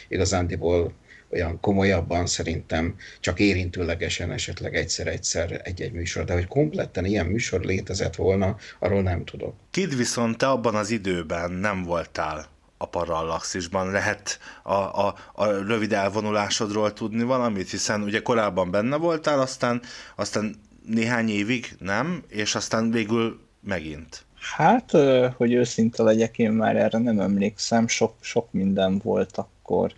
igazándiból 0.07 0.93
olyan 1.31 1.59
komolyabban 1.59 2.25
szerintem, 2.25 2.95
csak 3.19 3.39
érintőlegesen 3.39 4.31
esetleg 4.31 4.75
egyszer-egyszer 4.75 5.61
egy-egy 5.63 5.91
műsor, 5.91 6.23
de 6.25 6.33
hogy 6.33 6.47
kompletten 6.47 7.05
ilyen 7.05 7.25
műsor 7.25 7.61
létezett 7.61 8.15
volna, 8.15 8.55
arról 8.79 9.01
nem 9.01 9.25
tudok. 9.25 9.53
Kid 9.71 9.97
viszont 9.97 10.37
te 10.37 10.47
abban 10.47 10.75
az 10.75 10.89
időben 10.89 11.51
nem 11.51 11.83
voltál 11.83 12.45
a 12.77 12.85
parallaxisban. 12.85 13.91
Lehet 13.91 14.39
a, 14.63 14.73
a, 14.73 15.15
a 15.33 15.45
rövid 15.45 15.93
elvonulásodról 15.93 16.93
tudni 16.93 17.23
valamit, 17.23 17.69
hiszen 17.69 18.01
ugye 18.01 18.21
korábban 18.21 18.71
benne 18.71 18.95
voltál, 18.95 19.39
aztán, 19.39 19.81
aztán 20.15 20.55
néhány 20.85 21.29
évig 21.29 21.75
nem, 21.79 22.23
és 22.27 22.55
aztán 22.55 22.91
végül 22.91 23.39
megint. 23.61 24.25
Hát, 24.55 24.91
hogy 25.35 25.53
őszinte 25.53 26.03
legyek, 26.03 26.37
én 26.37 26.51
már 26.51 26.75
erre 26.75 26.97
nem 26.97 27.19
emlékszem, 27.19 27.87
sok, 27.87 28.15
sok 28.19 28.51
minden 28.51 28.97
volt 29.03 29.37
akkor 29.37 29.93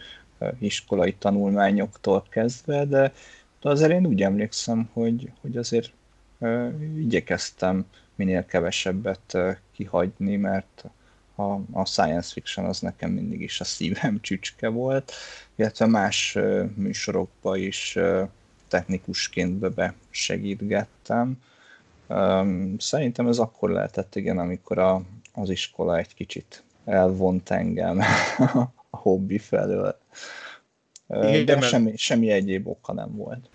iskolai 0.60 1.14
tanulmányoktól 1.14 2.24
kezdve, 2.30 2.86
de, 2.86 3.14
de 3.62 3.70
azért 3.70 3.92
én 3.92 4.06
úgy 4.06 4.22
emlékszem, 4.22 4.90
hogy, 4.94 5.32
hogy 5.42 5.58
azért 5.58 5.92
igyekeztem 6.98 7.86
minél 8.16 8.46
kevesebbet 8.46 9.38
kihagyni, 9.72 10.36
mert 10.36 10.86
a, 11.36 11.60
a 11.72 11.86
science 11.86 12.32
fiction 12.32 12.66
az 12.66 12.80
nekem 12.80 13.12
mindig 13.12 13.42
is 13.42 13.60
a 13.60 13.64
szívem 13.64 14.20
csücske 14.22 14.68
volt, 14.68 15.12
illetve 15.56 15.86
más 15.86 16.38
műsorokba 16.76 17.58
is 17.58 17.98
technikusként 18.68 19.74
be 19.74 19.94
segítgettem. 20.10 21.42
Szerintem 22.78 23.28
ez 23.28 23.38
akkor 23.38 23.70
lehetett, 23.70 24.16
igen, 24.16 24.38
amikor 24.38 24.78
a, 24.78 25.02
az 25.34 25.50
iskola 25.50 25.98
egy 25.98 26.14
kicsit 26.14 26.64
elvont 26.86 27.50
engem 27.50 28.00
a 28.90 28.98
hobbi 28.98 29.38
felől. 29.38 30.01
Igen, 31.08 31.46
De 31.46 31.56
mert... 31.56 31.68
semmi, 31.68 31.98
semmi 31.98 32.32
egyéb 32.32 32.68
oka 32.68 32.94
nem 32.94 33.16
volt. 33.16 33.50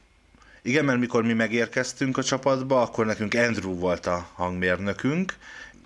Igen, 0.63 0.85
mert 0.85 0.99
mikor 0.99 1.25
mi 1.25 1.33
megérkeztünk 1.33 2.17
a 2.17 2.23
csapatba, 2.23 2.81
akkor 2.81 3.07
nekünk 3.07 3.35
Andrew 3.35 3.75
volt 3.75 4.07
a 4.07 4.29
hangmérnökünk, 4.35 5.35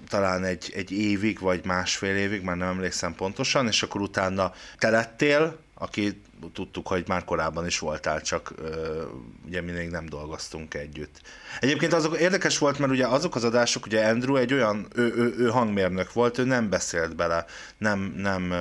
talán 0.08 0.44
egy, 0.44 0.72
egy 0.74 0.90
évig, 0.90 1.38
vagy 1.38 1.64
másfél 1.64 2.16
évig, 2.16 2.42
már 2.42 2.56
nem 2.56 2.68
emlékszem 2.68 3.14
pontosan, 3.14 3.66
és 3.66 3.82
akkor 3.82 4.00
utána 4.00 4.52
te 4.78 4.90
lettél, 4.90 5.58
aki 5.82 6.20
tudtuk, 6.52 6.86
hogy 6.86 7.04
már 7.08 7.24
korábban 7.24 7.66
is 7.66 7.78
voltál, 7.78 8.22
csak 8.22 8.52
ö, 8.56 9.02
ugye 9.46 9.60
mi 9.60 9.70
még 9.70 9.90
nem 9.90 10.06
dolgoztunk 10.06 10.74
együtt. 10.74 11.20
Egyébként 11.60 11.92
azok 11.92 12.18
érdekes 12.18 12.58
volt, 12.58 12.78
mert 12.78 12.92
ugye 12.92 13.06
azok 13.06 13.34
az 13.34 13.44
adások, 13.44 13.86
ugye 13.86 14.06
Andrew 14.06 14.36
egy 14.36 14.52
olyan, 14.52 14.86
ő, 14.94 15.14
ő, 15.14 15.34
ő 15.38 15.48
hangmérnök 15.48 16.12
volt, 16.12 16.38
ő 16.38 16.44
nem 16.44 16.68
beszélt 16.68 17.16
bele, 17.16 17.44
nem, 17.78 18.14
nem 18.16 18.54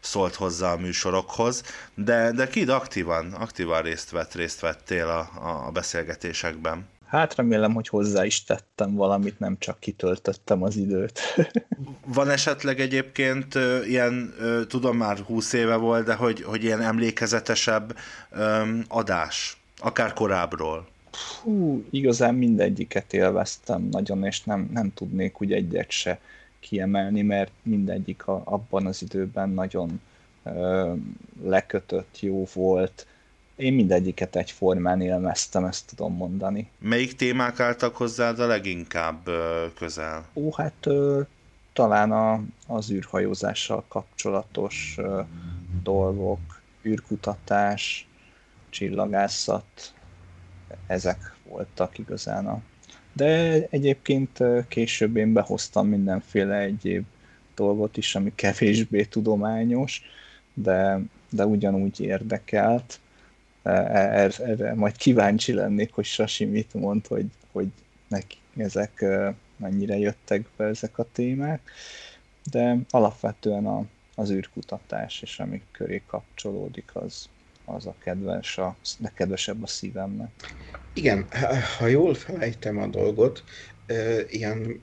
szólt 0.00 0.34
hozzá 0.34 0.72
a 0.72 0.76
műsorokhoz, 0.76 1.62
de, 1.94 2.30
de 2.32 2.48
Kid 2.48 2.68
aktívan, 2.68 3.32
aktívan 3.32 3.82
részt 3.82 4.10
vett, 4.10 4.34
részt 4.34 4.60
vettél 4.60 5.06
a, 5.06 5.30
a 5.66 5.70
beszélgetésekben. 5.70 6.88
Hát 7.10 7.34
remélem, 7.34 7.74
hogy 7.74 7.88
hozzá 7.88 8.24
is 8.24 8.44
tettem 8.44 8.94
valamit, 8.94 9.38
nem 9.38 9.56
csak 9.58 9.80
kitöltöttem 9.80 10.62
az 10.62 10.76
időt. 10.76 11.20
Van 12.14 12.30
esetleg 12.30 12.80
egyébként 12.80 13.54
ilyen, 13.86 14.34
tudom 14.68 14.96
már 14.96 15.18
20 15.18 15.52
éve 15.52 15.76
volt, 15.76 16.04
de 16.04 16.14
hogy, 16.14 16.42
hogy 16.42 16.64
ilyen 16.64 16.80
emlékezetesebb 16.80 17.96
adás, 18.88 19.60
akár 19.76 20.12
korábbról? 20.12 20.86
Hú, 21.42 21.84
igazán 21.90 22.34
mindegyiket 22.34 23.12
élveztem 23.12 23.82
nagyon, 23.82 24.24
és 24.24 24.42
nem, 24.42 24.68
nem 24.72 24.94
tudnék 24.94 25.40
úgy 25.40 25.52
egyet 25.52 25.90
se 25.90 26.20
kiemelni, 26.60 27.22
mert 27.22 27.52
mindegyik 27.62 28.26
a, 28.26 28.42
abban 28.44 28.86
az 28.86 29.02
időben 29.02 29.50
nagyon 29.50 30.00
ö, 30.44 30.92
lekötött, 31.42 32.20
jó 32.20 32.46
volt, 32.52 33.06
én 33.60 33.72
mindegyiket 33.72 34.36
egyformán 34.36 35.00
élmeztem, 35.00 35.64
ezt 35.64 35.86
tudom 35.86 36.14
mondani. 36.14 36.70
Melyik 36.78 37.14
témák 37.16 37.60
álltak 37.60 37.96
hozzád 37.96 38.38
a 38.38 38.46
leginkább 38.46 39.28
közel? 39.74 40.26
Ó, 40.34 40.52
hát 40.52 40.86
talán 41.72 42.12
a, 42.12 42.42
az 42.66 42.90
űrhajózással 42.90 43.84
kapcsolatos 43.88 44.98
dolgok, 45.82 46.60
űrkutatás, 46.84 48.08
csillagászat, 48.70 49.94
ezek 50.86 51.34
voltak 51.48 51.98
igazán 51.98 52.46
a... 52.46 52.60
De 53.12 53.62
egyébként 53.70 54.38
később 54.68 55.16
én 55.16 55.32
behoztam 55.32 55.88
mindenféle 55.88 56.58
egyéb 56.58 57.04
dolgot 57.54 57.96
is, 57.96 58.14
ami 58.14 58.32
kevésbé 58.34 59.04
tudományos, 59.04 60.02
de, 60.54 61.00
de 61.30 61.46
ugyanúgy 61.46 62.00
érdekelt 62.00 62.99
erre, 63.62 64.44
erre 64.44 64.74
majd 64.74 64.96
kíváncsi 64.96 65.52
lennék, 65.52 65.92
hogy 65.92 66.04
Sasi 66.04 66.44
mit 66.44 66.74
mond, 66.74 67.06
hogy, 67.06 67.26
hogy 67.52 67.68
neki 68.08 68.36
ezek 68.56 69.04
mennyire 69.56 69.98
jöttek 69.98 70.46
be 70.56 70.64
ezek 70.64 70.98
a 70.98 71.06
témák, 71.12 71.70
de 72.50 72.76
alapvetően 72.90 73.66
a, 73.66 73.84
az 74.14 74.30
űrkutatás 74.30 75.22
és 75.22 75.38
ami 75.38 75.62
köré 75.72 76.02
kapcsolódik, 76.06 76.90
az, 76.92 77.28
az 77.64 77.86
a 77.86 77.94
kedves, 77.98 78.58
a, 78.58 78.76
de 78.98 79.12
a 79.62 79.66
szívemnek. 79.66 80.30
Igen, 80.92 81.26
ha 81.78 81.86
jól 81.86 82.14
felejtem 82.14 82.78
a 82.78 82.86
dolgot, 82.86 83.44
ilyen 84.28 84.82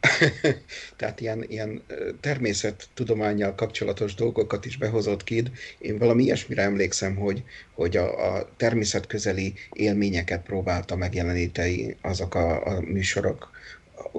Tehát 0.96 1.20
ilyen, 1.20 1.44
ilyen 1.48 1.82
természettudományjal 2.20 3.54
kapcsolatos 3.54 4.14
dolgokat 4.14 4.64
is 4.64 4.76
behozott 4.76 5.24
ki. 5.24 5.42
Én 5.78 5.98
valami 5.98 6.22
ilyesmire 6.22 6.62
emlékszem, 6.62 7.16
hogy, 7.16 7.42
hogy 7.74 7.96
a, 7.96 8.34
a 8.34 8.48
természet 8.56 9.06
közeli 9.06 9.54
élményeket 9.72 10.42
próbálta 10.42 10.96
megjeleníteni 10.96 11.96
azok 12.00 12.34
a, 12.34 12.66
a 12.66 12.80
műsorok. 12.80 13.50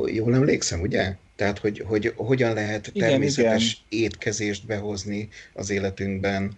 Jól 0.05 0.35
emlékszem, 0.35 0.81
ugye? 0.81 1.15
Tehát, 1.35 1.59
hogy, 1.59 1.83
hogy 1.85 2.13
hogyan 2.15 2.53
lehet 2.53 2.91
természetes 2.93 3.63
igen, 3.63 3.85
igen. 3.89 4.03
étkezést 4.03 4.65
behozni 4.65 5.29
az 5.53 5.69
életünkben, 5.69 6.55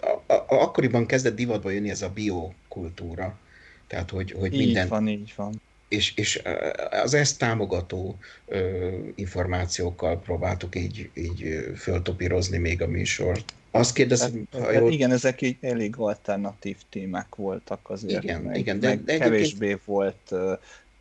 a, 0.00 0.32
a, 0.32 0.44
akkoriban 0.48 1.06
kezdett 1.06 1.36
divatba 1.36 1.70
jönni 1.70 1.90
ez 1.90 2.02
a 2.02 2.08
biokultúra. 2.08 3.38
Tehát, 3.86 4.10
hogy, 4.10 4.32
hogy 4.32 4.52
így 4.54 4.64
minden... 4.64 4.88
van, 4.88 5.08
így 5.08 5.32
van. 5.36 5.60
És, 5.90 6.16
és 6.16 6.42
az 6.90 7.14
ezt 7.14 7.38
támogató 7.38 8.18
ö, 8.46 8.88
információkkal 9.14 10.20
próbáltuk 10.20 10.76
így, 10.76 11.10
így 11.14 11.70
föltopírozni 11.76 12.58
még 12.58 12.82
a 12.82 12.86
műsort. 12.86 13.54
Azt 13.70 13.94
kérdezem, 13.94 14.48
hát, 14.52 14.62
ha 14.62 14.72
jól... 14.72 14.92
Igen, 14.92 15.12
ezek 15.12 15.42
így 15.42 15.56
elég 15.60 15.94
alternatív 15.96 16.76
témák 16.90 17.34
voltak 17.34 17.90
azért. 17.90 18.22
Igen, 18.22 18.40
meg, 18.40 18.58
igen, 18.58 18.80
de, 18.80 18.88
meg 18.88 19.04
de 19.04 19.18
kevésbé 19.18 19.66
egyébként... 19.66 19.84
volt 19.84 20.28
uh, 20.30 20.52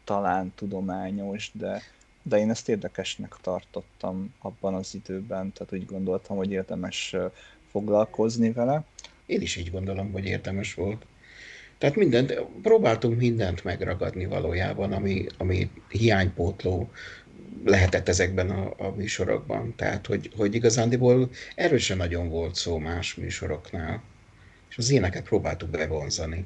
talán 0.04 0.54
tudományos, 0.56 1.52
de, 1.54 1.82
de 2.24 2.38
én 2.38 2.50
ezt 2.50 2.70
érdekesnek 2.70 3.36
tartottam 3.42 4.34
abban 4.40 4.74
az 4.74 4.96
időben, 4.96 5.54
tehát 5.54 5.74
úgy 5.74 5.86
gondoltam, 5.86 6.38
hogy 6.38 6.52
érdemes 6.52 7.16
foglalkozni 7.72 8.52
vele. 8.52 8.84
Én 9.26 9.42
is 9.42 9.56
így 9.56 9.72
gondolom, 9.72 10.12
hogy 10.12 10.26
érdemes 10.26 10.74
volt. 10.74 11.06
Tehát 11.80 11.96
mindent, 11.96 12.42
próbáltunk 12.62 13.20
mindent 13.20 13.64
megragadni 13.64 14.26
valójában, 14.26 14.92
ami, 14.92 15.26
ami 15.38 15.70
hiánypótló 15.90 16.90
lehetett 17.66 18.08
ezekben 18.08 18.50
a, 18.50 18.74
a 18.78 18.90
műsorokban. 18.96 19.74
Tehát, 19.76 20.06
hogy, 20.06 20.32
hogy 20.38 20.56
igazándiból 20.56 21.30
erősen 21.56 21.98
nagyon 21.98 22.30
volt 22.30 22.56
szó 22.56 22.78
más 22.78 23.16
műsoroknál, 23.16 24.04
és 24.70 24.78
az 24.78 24.92
éneket 24.92 25.24
próbáltuk 25.24 25.70
bevonzani. 25.70 26.46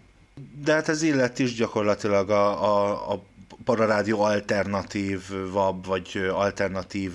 De 0.64 0.74
hát 0.74 0.90
ez 0.90 1.02
illet 1.02 1.40
is 1.40 1.54
gyakorlatilag 1.54 2.30
a, 2.30 2.64
a, 2.64 3.12
a 3.12 3.24
pararádió 3.64 4.22
alternatív 4.22 5.20
vab, 5.52 5.86
vagy 5.86 6.08
alternatív 6.32 7.12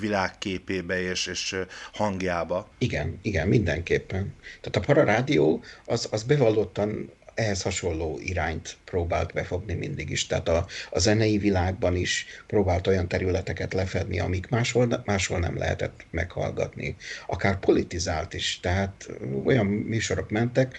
világképébe 0.00 1.00
és, 1.00 1.26
és 1.26 1.56
hangjába. 1.92 2.68
Igen, 2.78 3.18
igen, 3.22 3.48
mindenképpen. 3.48 4.34
Tehát 4.60 4.76
a 4.76 4.92
pararádió 4.92 5.62
az, 5.84 6.08
az 6.10 6.22
bevallottan 6.22 7.10
ehhez 7.36 7.62
hasonló 7.62 8.18
irányt 8.22 8.76
próbált 8.84 9.32
befogni 9.32 9.74
mindig 9.74 10.10
is. 10.10 10.26
Tehát 10.26 10.48
a, 10.48 10.66
a 10.90 10.98
zenei 10.98 11.38
világban 11.38 11.96
is 11.96 12.26
próbált 12.46 12.86
olyan 12.86 13.08
területeket 13.08 13.74
lefedni, 13.74 14.20
amik 14.20 14.48
máshol, 14.48 15.02
máshol 15.04 15.38
nem 15.38 15.56
lehetett 15.56 16.06
meghallgatni. 16.10 16.96
Akár 17.26 17.58
politizált 17.58 18.34
is, 18.34 18.60
tehát 18.60 19.08
olyan 19.44 19.66
műsorok 19.66 20.30
mentek, 20.30 20.78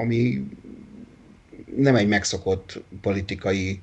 ami 0.00 0.46
nem 1.74 1.94
egy 1.94 2.08
megszokott 2.08 2.82
politikai 3.00 3.80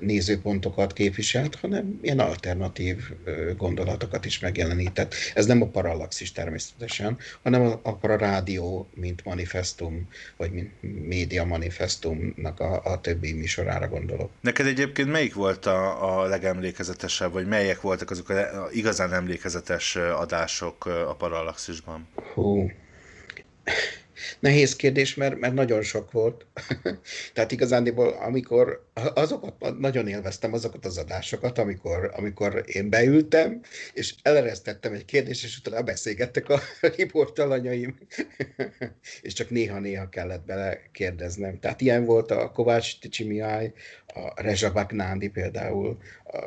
nézőpontokat 0.00 0.92
képviselt, 0.92 1.54
hanem 1.54 1.98
ilyen 2.02 2.18
alternatív 2.18 3.10
gondolatokat 3.56 4.24
is 4.24 4.38
megjelenített. 4.38 5.14
Ez 5.34 5.46
nem 5.46 5.62
a 5.62 5.66
parallaxis 5.66 6.32
természetesen, 6.32 7.18
hanem 7.42 7.62
a, 7.62 7.80
a 7.82 7.96
pararádió, 7.96 8.88
mint 8.94 9.24
manifestum, 9.24 10.08
vagy 10.36 10.50
mint 10.50 10.70
média 11.06 11.44
manifestumnak 11.44 12.60
a, 12.60 12.80
a 12.84 13.00
többi 13.00 13.32
műsorára 13.32 13.88
gondolok. 13.88 14.30
Neked 14.40 14.66
egyébként 14.66 15.10
melyik 15.10 15.34
volt 15.34 15.66
a, 15.66 16.20
a 16.22 16.26
legemlékezetesebb, 16.26 17.32
vagy 17.32 17.46
melyek 17.46 17.80
voltak 17.80 18.10
azok 18.10 18.28
a 18.28 18.68
igazán 18.72 19.12
emlékezetes 19.12 19.96
adások 19.96 20.86
a 20.86 21.14
parallaxisban? 21.18 22.08
Hú, 22.34 22.70
Nehéz 24.40 24.76
kérdés, 24.76 25.14
mert, 25.14 25.38
mert 25.38 25.54
nagyon 25.54 25.82
sok 25.82 26.12
volt. 26.12 26.46
Tehát 27.34 27.52
igazándiból, 27.52 28.08
amikor 28.08 28.86
azokat 29.14 29.78
nagyon 29.78 30.08
élveztem 30.08 30.52
azokat 30.52 30.84
az 30.86 30.98
adásokat, 30.98 31.58
amikor, 31.58 32.10
amikor 32.16 32.64
én 32.66 32.90
beültem, 32.90 33.60
és 33.92 34.14
eleresztettem 34.22 34.92
egy 34.92 35.04
kérdést, 35.04 35.44
és 35.44 35.58
utána 35.58 35.82
beszélgettek 35.82 36.48
a 36.48 36.60
riportalanyaim, 36.96 37.98
és 39.22 39.32
csak 39.32 39.50
néha-néha 39.50 40.08
kellett 40.08 40.44
bele 40.44 40.80
kérdeznem. 40.92 41.58
Tehát 41.60 41.80
ilyen 41.80 42.04
volt 42.04 42.30
a 42.30 42.50
Kovács 42.50 43.00
Ticsimiáj, 43.00 43.72
a 44.14 44.42
Rezsabak 44.42 44.92
Nándi 44.92 45.28
például, 45.28 45.98
a, 46.24 46.38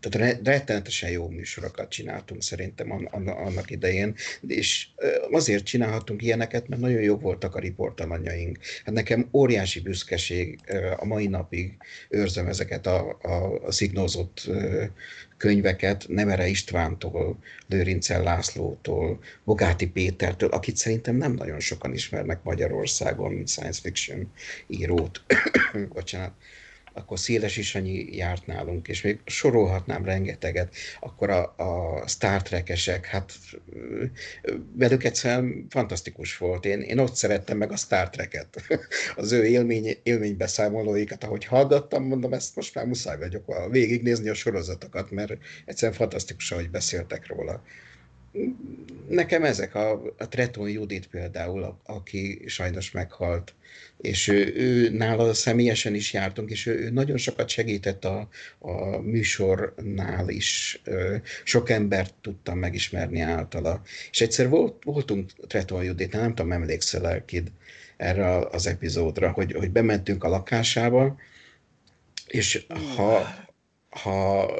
tehát 0.00 0.40
rettenetesen 0.44 1.10
jó 1.10 1.28
műsorokat 1.28 1.88
csináltunk 1.88 2.42
szerintem 2.42 3.08
annak 3.26 3.70
idején, 3.70 4.14
és 4.46 4.88
azért 5.30 5.64
csinálhatunk 5.64 6.22
ilyeneket, 6.22 6.68
mert 6.68 6.82
nagyon 6.84 7.02
jók 7.02 7.20
voltak 7.20 7.54
a 7.54 7.60
riportalanyaink. 7.60 8.58
Hát 8.84 8.94
nekem 8.94 9.28
óriási 9.32 9.80
büszkeség 9.80 10.58
a 10.96 11.04
mai 11.04 11.26
napig 11.26 11.76
őrzöm 12.08 12.46
ezeket 12.46 12.86
a, 12.86 13.18
a, 13.22 13.66
a 13.66 13.72
szignózott 13.72 14.50
könyveket 15.36 16.04
Nemere 16.08 16.46
Istvántól, 16.46 17.38
Lőrincel 17.68 18.22
Lászlótól, 18.22 19.18
Bogáti 19.44 19.86
Pétertől, 19.86 20.48
akit 20.48 20.76
szerintem 20.76 21.16
nem 21.16 21.32
nagyon 21.32 21.60
sokan 21.60 21.92
ismernek 21.92 22.42
Magyarországon, 22.42 23.32
mint 23.32 23.48
science 23.48 23.80
fiction 23.80 24.32
írót. 24.66 25.22
Bocsánat 25.94 26.32
akkor 26.94 27.18
Széles 27.18 27.56
Isanyi 27.56 28.16
járt 28.16 28.46
nálunk, 28.46 28.88
és 28.88 29.02
még 29.02 29.20
sorolhatnám 29.24 30.04
rengeteget, 30.04 30.74
akkor 31.00 31.30
a, 31.30 31.54
a 31.56 32.02
Star 32.06 32.42
Trek-esek, 32.42 33.06
hát 33.06 33.32
velük 34.72 35.04
egyszerűen 35.04 35.66
fantasztikus 35.68 36.36
volt. 36.36 36.64
Én, 36.64 36.80
én 36.80 36.98
ott 36.98 37.14
szerettem 37.14 37.56
meg 37.56 37.72
a 37.72 37.76
Star 37.76 38.10
Trek-et, 38.10 38.62
az 39.16 39.32
ő 39.32 39.44
élmény, 39.44 39.96
élménybeszámolóikat, 40.02 41.24
ahogy 41.24 41.44
hallgattam, 41.44 42.04
mondom, 42.04 42.32
ezt 42.32 42.56
most 42.56 42.74
már 42.74 42.86
muszáj 42.86 43.18
vagyok 43.18 43.68
végignézni 43.70 44.28
a 44.28 44.34
sorozatokat, 44.34 45.10
mert 45.10 45.32
egyszerűen 45.64 45.98
fantasztikus, 45.98 46.52
ahogy 46.52 46.70
beszéltek 46.70 47.26
róla 47.26 47.62
nekem 49.08 49.44
ezek 49.44 49.74
a, 49.74 50.02
a 50.18 50.28
Treton 50.28 50.68
Judit 50.68 51.06
például, 51.06 51.62
a, 51.62 51.80
aki 51.84 52.42
sajnos 52.46 52.90
meghalt, 52.90 53.54
és 54.00 54.28
ő, 54.28 54.54
ő 54.56 54.90
nála 54.90 55.34
személyesen 55.34 55.94
is 55.94 56.12
jártunk, 56.12 56.50
és 56.50 56.66
ő, 56.66 56.78
ő 56.78 56.90
nagyon 56.90 57.16
sokat 57.16 57.48
segített 57.48 58.04
a, 58.04 58.28
a 58.58 58.98
műsornál 59.00 60.28
is. 60.28 60.80
Sok 61.44 61.70
embert 61.70 62.14
tudtam 62.20 62.58
megismerni 62.58 63.20
általa. 63.20 63.82
És 64.10 64.20
egyszer 64.20 64.48
volt, 64.48 64.84
voltunk 64.84 65.30
Treton 65.46 65.84
Judit, 65.84 66.12
nem 66.12 66.34
tudom, 66.34 66.52
emlékszel 66.52 67.24
Kid, 67.24 67.50
erre 67.96 68.38
az 68.38 68.66
epizódra, 68.66 69.30
hogy, 69.30 69.52
hogy 69.52 69.70
bementünk 69.70 70.24
a 70.24 70.28
lakásába, 70.28 71.16
és 72.26 72.66
ha 72.96 73.42
ha 74.02 74.50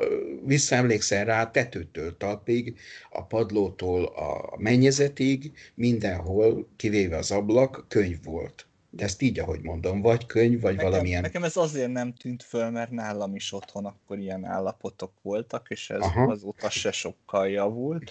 visszaemlékszel 0.45 1.25
rá, 1.25 1.51
tetőtől 1.51 2.17
talpig, 2.17 2.79
a 3.11 3.25
padlótól 3.25 4.05
a 4.05 4.57
mennyezetig, 4.59 5.53
mindenhol, 5.75 6.69
kivéve 6.77 7.17
az 7.17 7.31
ablak, 7.31 7.85
könyv 7.89 8.25
volt. 8.25 8.67
De 8.91 9.05
ezt 9.05 9.23
így, 9.23 9.39
ahogy 9.39 9.61
mondom, 9.61 10.01
vagy 10.01 10.27
könyv, 10.27 10.61
vagy 10.61 10.75
nekem, 10.75 10.91
valamilyen... 10.91 11.23
Nekem 11.23 11.45
ez 11.45 11.57
azért 11.57 11.93
nem 11.93 12.15
tűnt 12.15 12.43
föl, 12.43 12.71
mert 12.71 12.91
nálam 12.91 13.35
is 13.35 13.53
otthon 13.53 13.85
akkor 13.85 14.19
ilyen 14.19 14.45
állapotok 14.45 15.13
voltak, 15.23 15.67
és 15.71 15.91
ez 15.91 16.01
Aha. 16.01 16.31
azóta 16.31 16.71
se 16.71 16.93
sokkal 16.93 17.49
javult. 17.49 18.11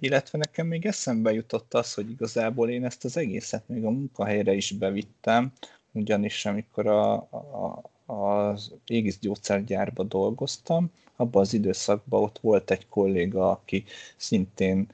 Illetve 0.00 0.38
nekem 0.38 0.66
még 0.66 0.86
eszembe 0.86 1.32
jutott 1.32 1.74
az, 1.74 1.94
hogy 1.94 2.10
igazából 2.10 2.70
én 2.70 2.84
ezt 2.84 3.04
az 3.04 3.16
egészet 3.16 3.68
még 3.68 3.84
a 3.84 3.90
munkahelyre 3.90 4.52
is 4.52 4.70
bevittem, 4.70 5.52
ugyanis 5.92 6.46
amikor 6.46 6.86
a, 6.86 7.12
a, 7.14 7.82
az 8.10 8.72
Égis 8.86 9.18
gyógyszergyárba 9.18 10.02
dolgoztam, 10.02 10.90
abban 11.16 11.42
az 11.42 11.54
időszakban 11.54 12.22
ott 12.22 12.38
volt 12.38 12.70
egy 12.70 12.88
kolléga, 12.88 13.50
aki 13.50 13.84
szintén 14.16 14.88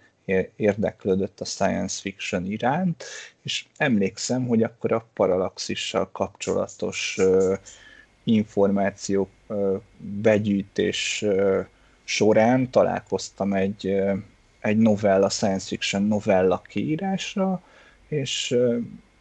érdeklődött 0.56 1.40
a 1.40 1.44
science 1.44 2.00
fiction 2.00 2.44
iránt, 2.44 3.04
és 3.42 3.66
emlékszem, 3.76 4.46
hogy 4.46 4.62
akkor 4.62 4.92
a 4.92 5.06
paralaxissal 5.14 6.10
kapcsolatos 6.12 7.18
információk 8.24 9.28
begyűjtés 9.98 11.24
során 12.04 12.70
találkoztam 12.70 13.52
egy, 13.52 13.94
egy 14.60 14.76
novella, 14.76 15.28
science 15.28 15.66
fiction 15.66 16.02
novella 16.02 16.62
kiírásra, 16.68 17.62
és 18.08 18.56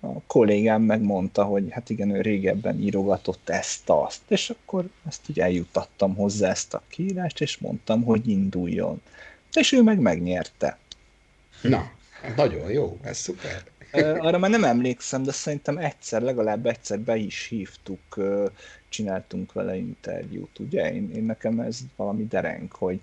a 0.05 0.21
kollégám 0.27 0.81
megmondta, 0.81 1.43
hogy 1.43 1.67
hát 1.71 1.89
igen, 1.89 2.09
ő 2.09 2.21
régebben 2.21 2.79
írogatott 2.79 3.49
ezt-azt, 3.49 4.21
és 4.27 4.49
akkor 4.49 4.89
ezt 5.07 5.21
így 5.29 5.39
eljutattam 5.39 6.15
hozzá 6.15 6.49
ezt 6.49 6.73
a 6.73 6.81
kiírást, 6.87 7.41
és 7.41 7.57
mondtam, 7.57 8.03
hogy 8.03 8.27
induljon. 8.27 9.01
És 9.53 9.71
ő 9.71 9.81
meg 9.81 9.99
megnyerte. 9.99 10.77
Na, 11.61 11.91
nagyon 12.35 12.71
jó, 12.71 12.97
ez 13.01 13.17
szuper. 13.17 13.63
Arra 14.19 14.37
már 14.37 14.49
nem 14.49 14.63
emlékszem, 14.63 15.23
de 15.23 15.31
szerintem 15.31 15.77
egyszer, 15.77 16.21
legalább 16.21 16.65
egyszer 16.65 16.99
be 16.99 17.15
is 17.15 17.47
hívtuk, 17.47 18.19
csináltunk 18.89 19.53
vele 19.53 19.75
interjút, 19.75 20.59
ugye? 20.59 20.93
Én, 20.93 21.11
én 21.15 21.23
nekem 21.23 21.59
ez 21.59 21.79
valami 21.95 22.27
dereng, 22.27 22.71
hogy, 22.71 22.99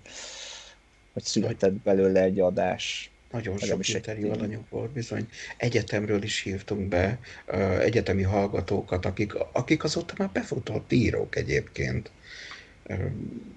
hogy 1.13 1.23
született 1.23 1.73
belőle 1.73 2.21
egy 2.21 2.39
adás. 2.39 3.11
Nagyon 3.33 3.57
sok 3.57 3.87
interjú 3.87 4.31
alanyok 4.31 4.69
volt 4.69 4.91
bizony. 4.91 5.27
Egyetemről 5.57 6.23
is 6.23 6.41
hívtunk 6.41 6.87
be 6.87 7.19
uh, 7.47 7.79
egyetemi 7.79 8.21
hallgatókat, 8.21 9.05
akik, 9.05 9.33
akik 9.51 9.83
azóta 9.83 10.13
már 10.17 10.29
befutott 10.33 10.91
írók 10.91 11.35
egyébként. 11.35 12.11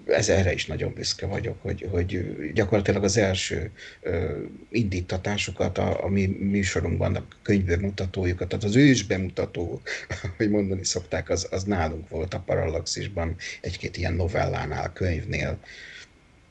ez 0.05 0.29
erre 0.29 0.53
is 0.53 0.65
nagyon 0.65 0.93
büszke 0.93 1.25
vagyok, 1.25 1.61
hogy, 1.61 1.87
hogy 1.91 2.25
gyakorlatilag 2.53 3.03
az 3.03 3.17
első 3.17 3.71
indítatásokat 4.69 5.77
a, 5.77 6.03
a 6.03 6.07
mi 6.07 6.25
műsorunkban, 6.25 7.15
a 7.15 7.27
könyvbemutatójukat, 7.41 8.47
tehát 8.47 8.63
az 8.63 8.75
ős 8.75 9.03
bemutató, 9.03 9.81
hogy 10.37 10.49
mondani 10.49 10.83
szokták, 10.85 11.29
az, 11.29 11.47
az 11.51 11.63
nálunk 11.63 12.09
volt 12.09 12.33
a 12.33 12.39
Parallaxisban, 12.39 13.35
egy-két 13.61 13.97
ilyen 13.97 14.13
novellánál, 14.13 14.93
könyvnél. 14.93 15.59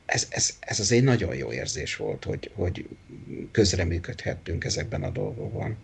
Ez, 0.07 0.27
ez, 0.31 0.57
ez 0.61 0.81
az 0.81 0.92
egy 0.92 1.03
nagyon 1.03 1.35
jó 1.35 1.53
érzés 1.53 1.97
volt, 1.97 2.25
hogy, 2.25 2.51
hogy 2.55 2.88
közreműködhettünk 3.53 4.64
ezekben 4.64 5.03
a 5.03 5.11
dolgokban. 5.11 5.77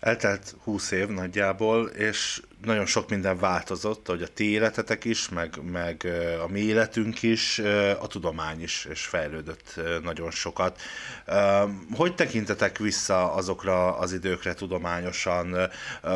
Eltelt 0.00 0.54
20 0.64 0.90
év 0.90 1.08
nagyjából, 1.08 1.86
és 1.86 2.42
nagyon 2.64 2.86
sok 2.86 3.10
minden 3.10 3.38
változott, 3.38 4.06
hogy 4.06 4.22
a 4.22 4.28
ti 4.28 4.50
életetek 4.50 5.04
is, 5.04 5.28
meg, 5.28 5.58
meg 5.72 6.06
a 6.44 6.50
mi 6.50 6.60
életünk 6.60 7.22
is, 7.22 7.58
a 8.00 8.06
tudomány 8.06 8.62
is, 8.62 8.86
és 8.90 9.04
fejlődött 9.04 9.80
nagyon 10.02 10.30
sokat. 10.30 10.80
Hogy 11.94 12.14
tekintetek 12.14 12.78
vissza 12.78 13.32
azokra 13.32 13.98
az 13.98 14.12
időkre 14.12 14.54
tudományosan? 14.54 15.56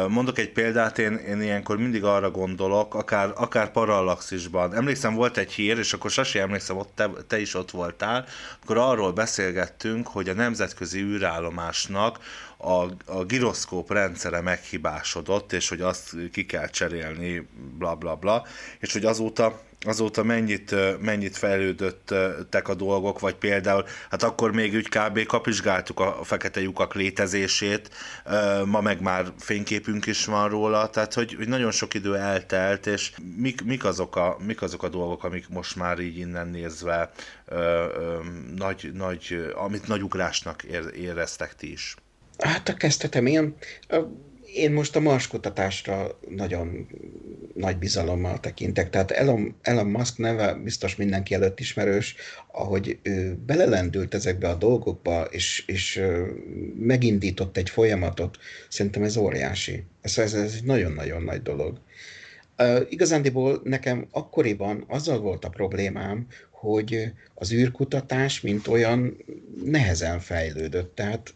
Mondok 0.08 0.38
egy 0.38 0.52
példát, 0.52 0.98
én, 0.98 1.14
én 1.14 1.42
ilyenkor 1.42 1.76
mindig 1.76 2.04
arra 2.04 2.30
gondolok, 2.30 2.94
akár, 2.94 3.32
akár 3.34 3.70
parallaxisban. 3.70 4.74
Emlékszem, 4.74 5.14
volt 5.14 5.36
egy 5.36 5.52
hír, 5.52 5.78
és 5.78 5.92
akkor 5.92 6.10
Sasi, 6.10 6.38
emlékszem, 6.38 6.76
ott 6.76 6.92
te, 6.94 7.10
te 7.26 7.40
is 7.40 7.54
ott 7.54 7.70
voltál, 7.70 8.26
akkor 8.62 8.76
arról 8.76 9.12
beszélgettünk, 9.12 10.08
hogy 10.08 10.28
a 10.28 10.34
nemzetközi 10.34 11.00
űrállomásnak 11.00 12.18
a, 12.62 12.86
a 13.04 13.24
giroszkóp 13.24 13.90
rendszere 13.92 14.40
meghibásodott, 14.40 15.52
és 15.52 15.68
hogy 15.68 15.80
azt 15.80 16.29
ki 16.30 16.46
kell 16.46 16.68
cserélni, 16.68 17.48
bla 17.78 17.94
bla 17.94 18.14
bla, 18.14 18.46
és 18.80 18.92
hogy 18.92 19.04
azóta 19.04 19.60
azóta 19.86 20.22
mennyit, 20.22 20.74
mennyit 21.00 21.36
fejlődöttek 21.36 22.68
a 22.68 22.74
dolgok, 22.74 23.20
vagy 23.20 23.34
például, 23.34 23.84
hát 24.10 24.22
akkor 24.22 24.52
még 24.52 24.74
úgy 24.74 24.88
kb. 24.88 25.26
kapizsgáltuk 25.26 26.00
a 26.00 26.20
fekete 26.22 26.60
lyukak 26.60 26.94
létezését, 26.94 27.90
ma 28.64 28.80
meg 28.80 29.00
már 29.00 29.32
fényképünk 29.38 30.06
is 30.06 30.24
van 30.24 30.48
róla, 30.48 30.90
tehát 30.90 31.14
hogy, 31.14 31.34
hogy 31.34 31.48
nagyon 31.48 31.70
sok 31.70 31.94
idő 31.94 32.16
eltelt, 32.16 32.86
és 32.86 33.12
mik, 33.36 33.64
mik, 33.64 33.84
azok 33.84 34.16
a, 34.16 34.36
mik 34.46 34.62
azok 34.62 34.82
a 34.82 34.88
dolgok, 34.88 35.24
amik 35.24 35.48
most 35.48 35.76
már 35.76 35.98
így 35.98 36.18
innen 36.18 36.48
nézve 36.48 37.10
nagy, 38.56 38.90
nagy, 38.94 39.52
amit 39.54 39.86
nagy 39.86 40.02
ugrásnak 40.02 40.62
éreztek 40.96 41.54
ti 41.54 41.72
is? 41.72 41.96
Hát 42.38 42.68
a 42.68 42.74
kezdetem 42.74 43.26
én, 43.26 43.56
én 44.54 44.72
most 44.72 44.96
a 44.96 45.00
Mars 45.00 45.26
kutatásra 45.26 46.18
nagyon 46.28 46.88
nagy 47.54 47.76
bizalommal 47.76 48.40
tekintek. 48.40 48.90
Tehát 48.90 49.10
Elon, 49.10 49.54
Elon 49.62 49.86
Musk 49.86 50.18
neve 50.18 50.54
biztos 50.54 50.96
mindenki 50.96 51.34
előtt 51.34 51.60
ismerős, 51.60 52.14
ahogy 52.52 52.98
ő 53.02 53.38
belelendült 53.46 54.14
ezekbe 54.14 54.48
a 54.48 54.54
dolgokba, 54.54 55.22
és, 55.22 55.64
és 55.66 56.02
megindított 56.78 57.56
egy 57.56 57.70
folyamatot, 57.70 58.38
szerintem 58.68 59.02
ez 59.02 59.16
óriási. 59.16 59.84
Ez, 60.00 60.18
ez, 60.18 60.34
ez 60.34 60.54
egy 60.56 60.64
nagyon-nagyon 60.64 61.22
nagy 61.22 61.42
dolog. 61.42 61.80
Igazándiból 62.88 63.60
nekem 63.64 64.06
akkoriban 64.10 64.84
azzal 64.88 65.20
volt 65.20 65.44
a 65.44 65.48
problémám, 65.48 66.26
hogy 66.50 67.12
az 67.34 67.52
űrkutatás, 67.52 68.40
mint 68.40 68.66
olyan, 68.66 69.16
nehezen 69.64 70.20
fejlődött. 70.20 70.94
Tehát 70.94 71.34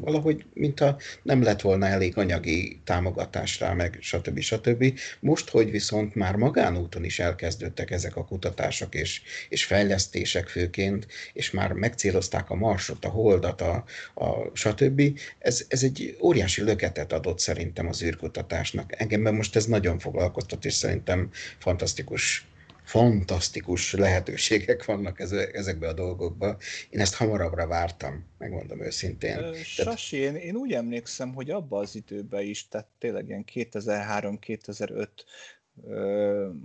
valahogy, 0.00 0.44
mintha 0.54 0.98
nem 1.22 1.42
lett 1.42 1.60
volna 1.60 1.86
elég 1.86 2.16
anyagi 2.16 2.80
támogatás 2.84 3.60
rá, 3.60 3.72
meg 3.72 3.98
stb. 4.00 4.40
stb. 4.40 4.98
Most, 5.20 5.48
hogy 5.48 5.70
viszont 5.70 6.14
már 6.14 6.36
magánúton 6.36 7.04
is 7.04 7.18
elkezdődtek 7.18 7.90
ezek 7.90 8.16
a 8.16 8.24
kutatások 8.24 8.94
és, 8.94 9.22
és 9.48 9.64
fejlesztések 9.64 10.48
főként, 10.48 11.06
és 11.32 11.50
már 11.50 11.72
megcélozták 11.72 12.50
a 12.50 12.54
marsot, 12.54 13.04
a 13.04 13.08
holdat, 13.08 13.60
a, 13.60 13.84
a 14.14 14.50
stb. 14.52 15.18
Ez, 15.38 15.64
ez 15.68 15.82
egy 15.82 16.16
óriási 16.20 16.62
löketet 16.62 17.12
adott 17.12 17.38
szerintem 17.38 17.88
az 17.88 18.02
űrkutatásnak. 18.02 19.00
Engem 19.00 19.34
most 19.34 19.56
ez 19.56 19.66
nagyon 19.66 19.98
foglalkoztat, 19.98 20.64
és 20.64 20.74
szerintem 20.74 21.30
fantasztikus 21.58 22.46
fantasztikus 22.92 23.92
lehetőségek 23.92 24.84
vannak 24.84 25.20
ezekbe 25.52 25.88
a 25.88 25.92
dolgokba. 25.92 26.56
Én 26.90 27.00
ezt 27.00 27.14
hamarabbra 27.14 27.66
vártam, 27.66 28.26
megmondom 28.38 28.82
őszintén. 28.82 29.54
Sasi, 29.64 30.16
én, 30.16 30.34
én 30.34 30.56
úgy 30.56 30.72
emlékszem, 30.72 31.34
hogy 31.34 31.50
abba 31.50 31.78
az 31.78 31.94
időben 31.94 32.42
is, 32.42 32.68
tehát 32.68 32.86
tényleg 32.98 33.28
ilyen 33.28 33.44
2003-2005 33.54 35.08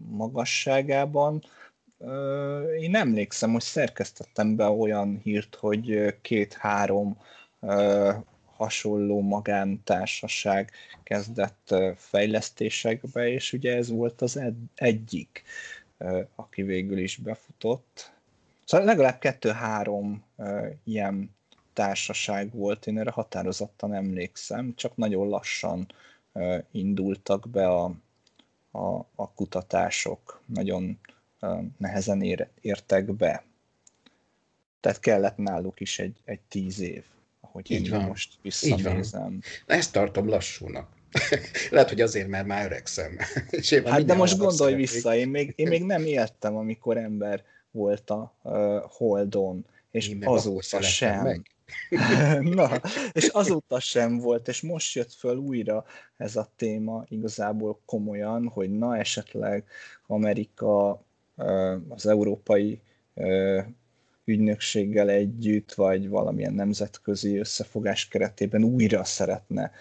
magasságában, 0.10 1.44
én 2.80 2.96
emlékszem, 2.96 3.52
hogy 3.52 3.62
szerkesztettem 3.62 4.56
be 4.56 4.66
olyan 4.66 5.20
hírt, 5.24 5.56
hogy 5.56 6.16
két-három 6.22 7.18
hasonló 8.56 9.22
magántársaság 9.22 10.72
kezdett 11.04 11.76
fejlesztésekbe, 11.96 13.30
és 13.30 13.54
ugye 13.54 13.76
ez 13.76 13.90
volt 13.90 14.22
az 14.22 14.42
egyik 14.76 15.44
aki 16.36 16.62
végül 16.62 16.98
is 16.98 17.18
befutott. 17.18 18.12
Szóval 18.66 18.86
legalább 18.86 19.20
kettő-három 19.20 20.24
ilyen 20.84 21.36
társaság 21.74 22.54
volt, 22.54 22.88
én 22.88 23.00
erre 23.00 23.12
határozottan 23.12 23.94
emlékszem, 23.94 24.74
csak 24.76 24.96
nagyon 24.96 25.28
lassan 25.28 25.88
indultak 26.72 27.50
be 27.50 27.68
a, 27.68 27.84
a, 28.72 28.96
a 29.16 29.32
kutatások, 29.36 30.42
nagyon 30.46 31.00
nehezen 31.78 32.22
ér, 32.22 32.48
értek 32.62 33.14
be. 33.14 33.44
Tehát 34.80 35.00
kellett 35.00 35.38
náluk 35.38 35.80
is 35.80 36.00
egy, 36.00 36.18
egy 36.26 36.40
tíz 36.48 36.80
év, 36.80 37.04
ahogy 37.42 37.72
Így 37.72 37.86
én 37.86 37.92
van. 37.92 38.04
most 38.04 38.34
visszanézem. 38.42 38.98
Így 38.98 39.12
van. 39.12 39.44
Ezt 39.66 39.92
tartom 39.92 40.28
lassúnak. 40.28 40.97
Lehet, 41.72 41.89
hogy 41.89 42.02
azért, 42.02 42.28
mert 42.28 42.46
már 42.46 42.65
öregszem. 42.65 43.17
hát 43.86 44.06
de 44.06 44.13
most 44.13 44.38
gondolj 44.38 44.74
vissza, 44.74 45.15
én 45.15 45.28
még, 45.28 45.54
én 45.56 45.67
még 45.67 45.84
nem 45.84 46.06
éltem, 46.06 46.56
amikor 46.56 46.98
ember 46.98 47.43
volt 47.72 48.10
a 48.10 48.34
uh, 48.43 48.82
Holdon, 48.89 49.65
és 49.91 50.10
én 50.10 50.22
azóta 50.26 50.82
sem. 50.82 51.24
Meg. 51.24 51.41
Na, 52.56 52.82
és 53.12 53.28
azóta 53.28 53.80
sem 53.80 54.17
volt, 54.17 54.48
és 54.48 54.62
most 54.62 54.96
jött 54.96 55.13
föl 55.13 55.36
újra 55.36 55.86
ez 56.17 56.36
a 56.36 56.52
téma 56.56 57.04
igazából 57.08 57.82
komolyan, 57.86 58.48
hogy 58.48 58.78
na 58.78 58.98
esetleg 58.98 59.65
Amerika 60.08 61.02
az 61.89 62.06
európai 62.06 62.82
ügynökséggel 64.26 65.10
együtt, 65.10 65.74
vagy 65.74 66.10
valamilyen 66.10 66.54
nemzetközi 66.54 67.38
összefogás 67.38 68.08
keretében 68.08 68.63
újra 68.63 69.04
szeretne 69.04 69.72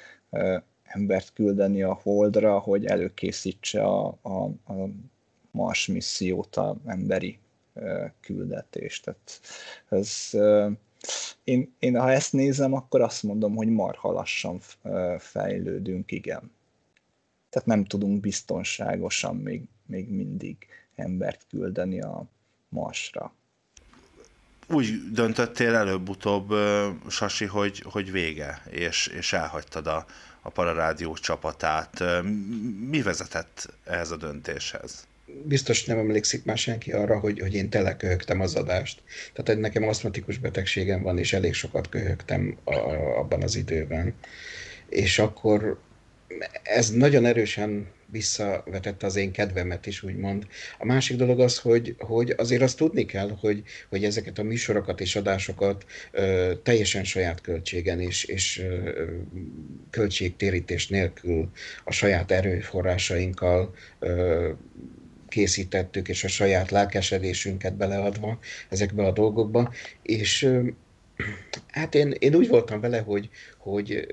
embert 0.86 1.32
küldeni 1.32 1.82
a 1.82 1.98
Holdra, 2.02 2.58
hogy 2.58 2.86
előkészítse 2.86 3.82
a, 3.82 4.18
a, 4.22 4.44
a 4.72 4.88
Mars 5.50 5.86
missziót, 5.86 6.56
a 6.56 6.76
emberi 6.86 7.38
küldetést. 8.20 9.04
Tehát 9.04 9.40
ez, 9.88 10.30
én, 11.44 11.74
én, 11.78 12.00
ha 12.00 12.10
ezt 12.10 12.32
nézem, 12.32 12.72
akkor 12.72 13.00
azt 13.00 13.22
mondom, 13.22 13.54
hogy 13.54 13.68
marha 13.68 14.12
lassan 14.12 14.60
fejlődünk, 15.18 16.12
igen. 16.12 16.50
Tehát 17.50 17.68
nem 17.68 17.84
tudunk 17.84 18.20
biztonságosan 18.20 19.36
még, 19.36 19.62
még 19.86 20.08
mindig 20.08 20.56
embert 20.94 21.46
küldeni 21.48 22.00
a 22.00 22.24
Marsra. 22.68 23.34
Úgy 24.68 25.10
döntöttél 25.12 25.74
előbb-utóbb, 25.74 26.52
Sasi, 27.08 27.44
hogy, 27.44 27.80
hogy 27.80 28.10
vége, 28.10 28.62
és, 28.70 29.06
és 29.06 29.32
elhagytad 29.32 29.86
a, 29.86 30.06
a 30.46 30.50
Pararádió 30.50 31.14
csapatát. 31.14 32.04
Mi 32.90 33.02
vezetett 33.02 33.74
ehhez 33.84 34.10
a 34.10 34.16
döntéshez? 34.16 35.06
Biztos 35.44 35.84
nem 35.84 35.98
emlékszik 35.98 36.44
már 36.44 36.58
senki 36.58 36.92
arra, 36.92 37.18
hogy, 37.18 37.40
hogy 37.40 37.54
én 37.54 37.68
teleköhögtem 37.68 38.40
az 38.40 38.54
adást. 38.54 39.02
Tehát 39.32 39.46
hogy 39.46 39.58
nekem 39.58 39.88
aszmatikus 39.88 40.38
betegségem 40.38 41.02
van, 41.02 41.18
és 41.18 41.32
elég 41.32 41.54
sokat 41.54 41.88
köhögtem 41.88 42.56
a, 42.64 42.74
abban 43.18 43.42
az 43.42 43.56
időben. 43.56 44.14
És 44.88 45.18
akkor 45.18 45.80
ez 46.62 46.90
nagyon 46.90 47.24
erősen 47.24 47.86
visszavetette 48.10 49.06
az 49.06 49.16
én 49.16 49.32
kedvemet 49.32 49.86
is, 49.86 50.02
úgymond. 50.02 50.46
A 50.78 50.84
másik 50.84 51.16
dolog 51.16 51.40
az, 51.40 51.58
hogy, 51.58 51.94
hogy 51.98 52.34
azért 52.36 52.62
azt 52.62 52.76
tudni 52.76 53.04
kell, 53.04 53.36
hogy, 53.40 53.62
hogy 53.88 54.04
ezeket 54.04 54.38
a 54.38 54.42
műsorokat 54.42 55.00
és 55.00 55.16
adásokat 55.16 55.84
ö, 56.10 56.52
teljesen 56.62 57.04
saját 57.04 57.40
költségen 57.40 58.00
és, 58.00 58.24
és 58.24 58.58
ö, 58.58 58.90
költségtérítés 59.90 60.88
nélkül 60.88 61.50
a 61.84 61.92
saját 61.92 62.30
erőforrásainkkal 62.30 63.74
ö, 63.98 64.50
készítettük, 65.28 66.08
és 66.08 66.24
a 66.24 66.28
saját 66.28 66.70
lelkesedésünket 66.70 67.76
beleadva 67.76 68.38
ezekbe 68.68 69.06
a 69.06 69.12
dolgokba, 69.12 69.72
és 70.02 70.42
ö, 70.42 70.68
hát 71.66 71.94
én, 71.94 72.14
én 72.18 72.34
úgy 72.34 72.48
voltam 72.48 72.80
vele, 72.80 72.98
hogy, 72.98 73.28
hogy 73.58 74.06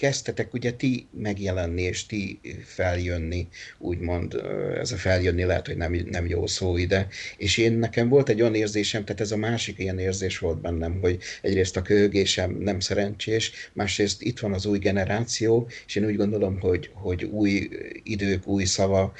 kezdtetek 0.00 0.52
ugye 0.52 0.72
ti 0.72 1.08
megjelenni 1.10 1.82
és 1.82 2.06
ti 2.06 2.40
feljönni, 2.64 3.48
úgymond 3.78 4.34
ez 4.78 4.92
a 4.92 4.96
feljönni 4.96 5.44
lehet, 5.44 5.66
hogy 5.66 5.76
nem, 5.76 5.92
nem 6.10 6.26
jó 6.26 6.46
szó 6.46 6.76
ide, 6.76 7.06
és 7.36 7.56
én 7.56 7.72
nekem 7.72 8.08
volt 8.08 8.28
egy 8.28 8.40
olyan 8.40 8.54
érzésem, 8.54 9.04
tehát 9.04 9.20
ez 9.20 9.30
a 9.30 9.36
másik 9.36 9.78
ilyen 9.78 9.98
érzés 9.98 10.38
volt 10.38 10.60
bennem, 10.60 10.98
hogy 11.00 11.18
egyrészt 11.42 11.76
a 11.76 11.82
köhögésem 11.82 12.56
nem 12.58 12.80
szerencsés, 12.80 13.52
másrészt 13.72 14.22
itt 14.22 14.38
van 14.38 14.52
az 14.52 14.66
új 14.66 14.78
generáció, 14.78 15.68
és 15.86 15.96
én 15.96 16.04
úgy 16.04 16.16
gondolom, 16.16 16.60
hogy, 16.60 16.90
hogy 16.92 17.24
új 17.24 17.68
idők, 18.02 18.46
új 18.46 18.64
szava 18.64 19.12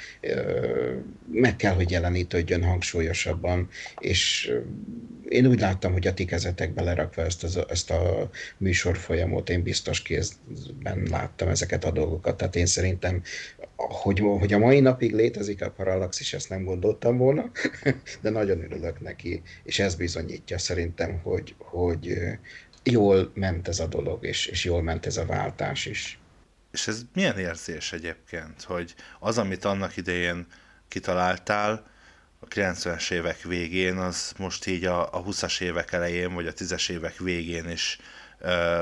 meg 1.31 1.55
kell, 1.55 1.73
hogy 1.73 1.91
jelenítődjön 1.91 2.63
hangsúlyosabban, 2.63 3.69
és 3.99 4.51
én 5.31 5.45
úgy 5.45 5.59
láttam, 5.59 5.91
hogy 5.91 6.07
a 6.07 6.13
ti 6.13 6.25
kezetekbe 6.25 6.81
lerakva 6.81 7.21
ezt, 7.21 7.43
az, 7.43 7.59
ezt 7.69 7.91
a 7.91 8.29
műsor 8.57 8.97
folyamot, 8.97 9.49
én 9.49 9.63
biztos 9.63 10.01
kézben 10.71 11.07
láttam 11.09 11.47
ezeket 11.47 11.83
a 11.83 11.91
dolgokat, 11.91 12.37
tehát 12.37 12.55
én 12.55 12.65
szerintem, 12.65 13.21
hogy, 13.75 14.19
hogy 14.19 14.53
a 14.53 14.57
mai 14.57 14.79
napig 14.79 15.13
létezik 15.13 15.61
a 15.61 15.71
Parallaxis, 15.71 16.33
ezt 16.33 16.49
nem 16.49 16.63
gondoltam 16.63 17.17
volna, 17.17 17.51
de 18.21 18.29
nagyon 18.29 18.63
örülök 18.63 18.99
neki, 18.99 19.41
és 19.63 19.79
ez 19.79 19.95
bizonyítja 19.95 20.57
szerintem, 20.57 21.19
hogy, 21.23 21.55
hogy 21.57 22.17
jól 22.83 23.31
ment 23.33 23.67
ez 23.67 23.79
a 23.79 23.87
dolog, 23.87 24.25
és, 24.25 24.45
és 24.45 24.65
jól 24.65 24.81
ment 24.81 25.05
ez 25.05 25.17
a 25.17 25.25
váltás 25.25 25.85
is. 25.85 26.19
És 26.71 26.87
ez 26.87 27.01
milyen 27.13 27.37
érzés 27.37 27.93
egyébként, 27.93 28.61
hogy 28.63 28.95
az, 29.19 29.37
amit 29.37 29.65
annak 29.65 29.97
idején 29.97 30.47
kitaláltál, 30.87 31.89
a 32.43 32.47
90-es 32.47 33.11
évek 33.11 33.41
végén, 33.41 33.97
az 33.97 34.33
most 34.37 34.67
így 34.67 34.85
a, 34.85 35.13
a 35.13 35.23
20-as 35.23 35.61
évek 35.61 35.91
elején, 35.91 36.33
vagy 36.33 36.47
a 36.47 36.53
10-es 36.53 36.89
évek 36.89 37.17
végén 37.17 37.69
is 37.69 37.99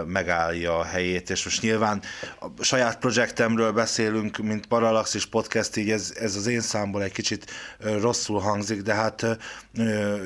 megállja 0.06 0.78
a 0.78 0.84
helyét, 0.84 1.30
és 1.30 1.44
most 1.44 1.62
nyilván 1.62 2.02
a 2.40 2.64
saját 2.64 3.00
projektemről 3.00 3.72
beszélünk, 3.72 4.38
mint 4.38 4.66
Parallaxis 4.66 5.26
Podcast, 5.26 5.76
így 5.76 5.92
ez, 5.92 6.14
ez 6.20 6.36
az 6.36 6.48
én 6.48 6.62
számból 6.62 7.04
egy 7.04 7.12
kicsit 7.12 7.52
rosszul 7.80 8.40
hangzik, 8.40 8.82
de 8.82 8.94
hát 8.94 9.38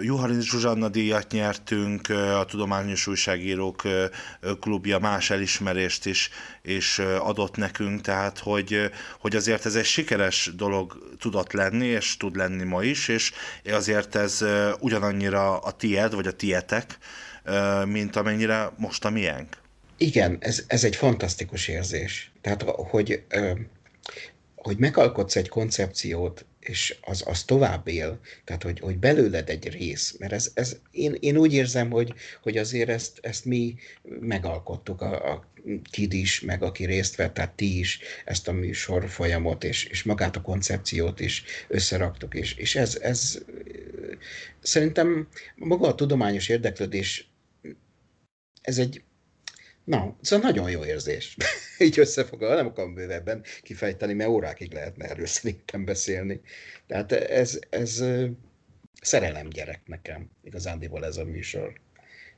Juharin 0.02 0.42
Zsuzsanna 0.42 0.90
díjat 0.90 1.32
nyertünk, 1.32 2.10
a 2.10 2.46
Tudományos 2.46 3.08
Újságírók 3.08 3.82
klubja 4.60 5.00
más 5.00 5.30
elismerést 5.30 6.06
is 6.06 6.30
és 6.62 7.00
adott 7.20 7.56
nekünk, 7.56 8.02
tehát 8.02 8.40
hogy, 8.40 8.92
hogy 9.20 9.36
azért 9.36 9.66
ez 9.66 9.76
egy 9.76 9.86
sikeres 9.86 10.52
dolog 10.56 11.16
tudott 11.20 11.52
lenni, 11.52 11.86
és 11.86 12.18
tud 12.18 12.36
lenni 12.36 12.64
ma 12.64 12.84
is, 12.84 13.08
és 13.08 13.32
azért 13.72 14.16
ez 14.16 14.46
ugyanannyira 14.80 15.58
a 15.58 15.72
tied, 15.72 16.14
vagy 16.14 16.28
a 16.28 16.32
tietek, 16.32 16.98
mint 17.86 18.16
amennyire 18.16 18.72
most 18.78 19.06
a 19.06 19.10
miénk. 19.10 19.58
Igen, 19.98 20.38
ez, 20.40 20.64
ez 20.68 20.84
egy 20.84 20.96
fantasztikus 20.96 21.68
érzés. 21.68 22.32
Tehát, 22.42 22.62
hogy, 22.62 23.24
hogy 24.56 24.78
megalkotsz 24.78 25.36
egy 25.36 25.50
koncepciót, 25.50 26.46
és 26.60 26.96
az, 27.02 27.24
az 27.26 27.44
tovább 27.44 27.88
él, 27.88 28.20
tehát 28.44 28.64
hogy, 28.64 28.80
hogy 28.80 28.98
belőled 28.98 29.50
egy 29.50 29.70
rész, 29.70 30.16
mert 30.20 30.34
ez, 30.34 30.52
ez 30.54 30.78
én, 30.92 31.18
én 31.20 31.38
úgy 31.38 31.54
érzem, 31.54 31.90
hogy, 31.90 32.14
hogy 32.42 32.58
azért 32.58 32.90
ezt, 32.90 33.20
ezt 33.22 33.46
mi 33.46 33.76
megalkottuk, 34.20 35.02
a, 35.02 35.32
a 35.32 35.52
Kid 35.92 36.14
is, 36.14 36.42
meg 36.42 36.64
aki 36.64 36.86
részt 36.86 37.16
vett, 37.16 37.34
tehát 37.34 37.52
ti 37.52 37.80
is 37.80 38.00
ezt 38.26 38.48
a 38.48 38.52
műsor 38.52 39.10
folyamot, 39.10 39.64
és, 39.64 39.86
és 39.86 40.04
magát 40.04 40.36
a 40.36 40.42
koncepciót 40.42 41.20
is 41.20 41.44
összeraktuk, 41.68 42.34
és, 42.34 42.54
és 42.54 42.76
ez, 42.76 42.98
ez 43.02 43.38
szerintem 44.62 45.28
maga 45.56 45.88
a 45.88 45.96
tudományos 45.96 46.50
érdeklődés 46.50 47.33
ez 48.64 48.78
egy, 48.78 49.04
na, 49.84 50.18
szóval 50.22 50.50
nagyon 50.50 50.70
jó 50.70 50.86
érzés. 50.86 51.38
Így 51.80 52.00
összefoglalva, 52.00 52.56
nem 52.56 52.66
akarom 52.66 52.94
bővebben 52.94 53.44
kifejteni, 53.62 54.14
mert 54.14 54.30
órákig 54.30 54.74
lehetne 54.74 55.06
erről 55.10 55.26
szerintem 55.38 55.86
beszélni. 55.86 56.42
Tehát 56.88 57.12
ez, 57.12 57.60
ez 57.70 58.04
szerelem 59.02 59.50
gyerek 59.50 59.82
nekem, 59.86 60.30
igazándiból 60.44 61.06
ez 61.06 61.18
a 61.18 61.26
műsor. 61.26 61.80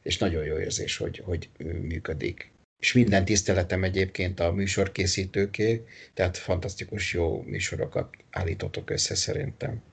És 0.02 0.18
nagyon 0.18 0.46
jó 0.46 0.58
érzés, 0.58 0.98
hogy, 0.98 1.18
hogy 1.18 1.50
működik. 1.82 2.52
És 2.80 2.94
minden 2.94 3.26
tiszteletem 3.26 3.84
egyébként 3.84 4.40
a 4.40 4.52
műsorkészítőké, 4.52 5.84
tehát 6.14 6.38
fantasztikus 6.38 7.14
jó 7.14 7.42
műsorokat 7.42 8.16
állítotok 8.30 8.90
össze 8.90 9.16
szerintem. 9.16 9.84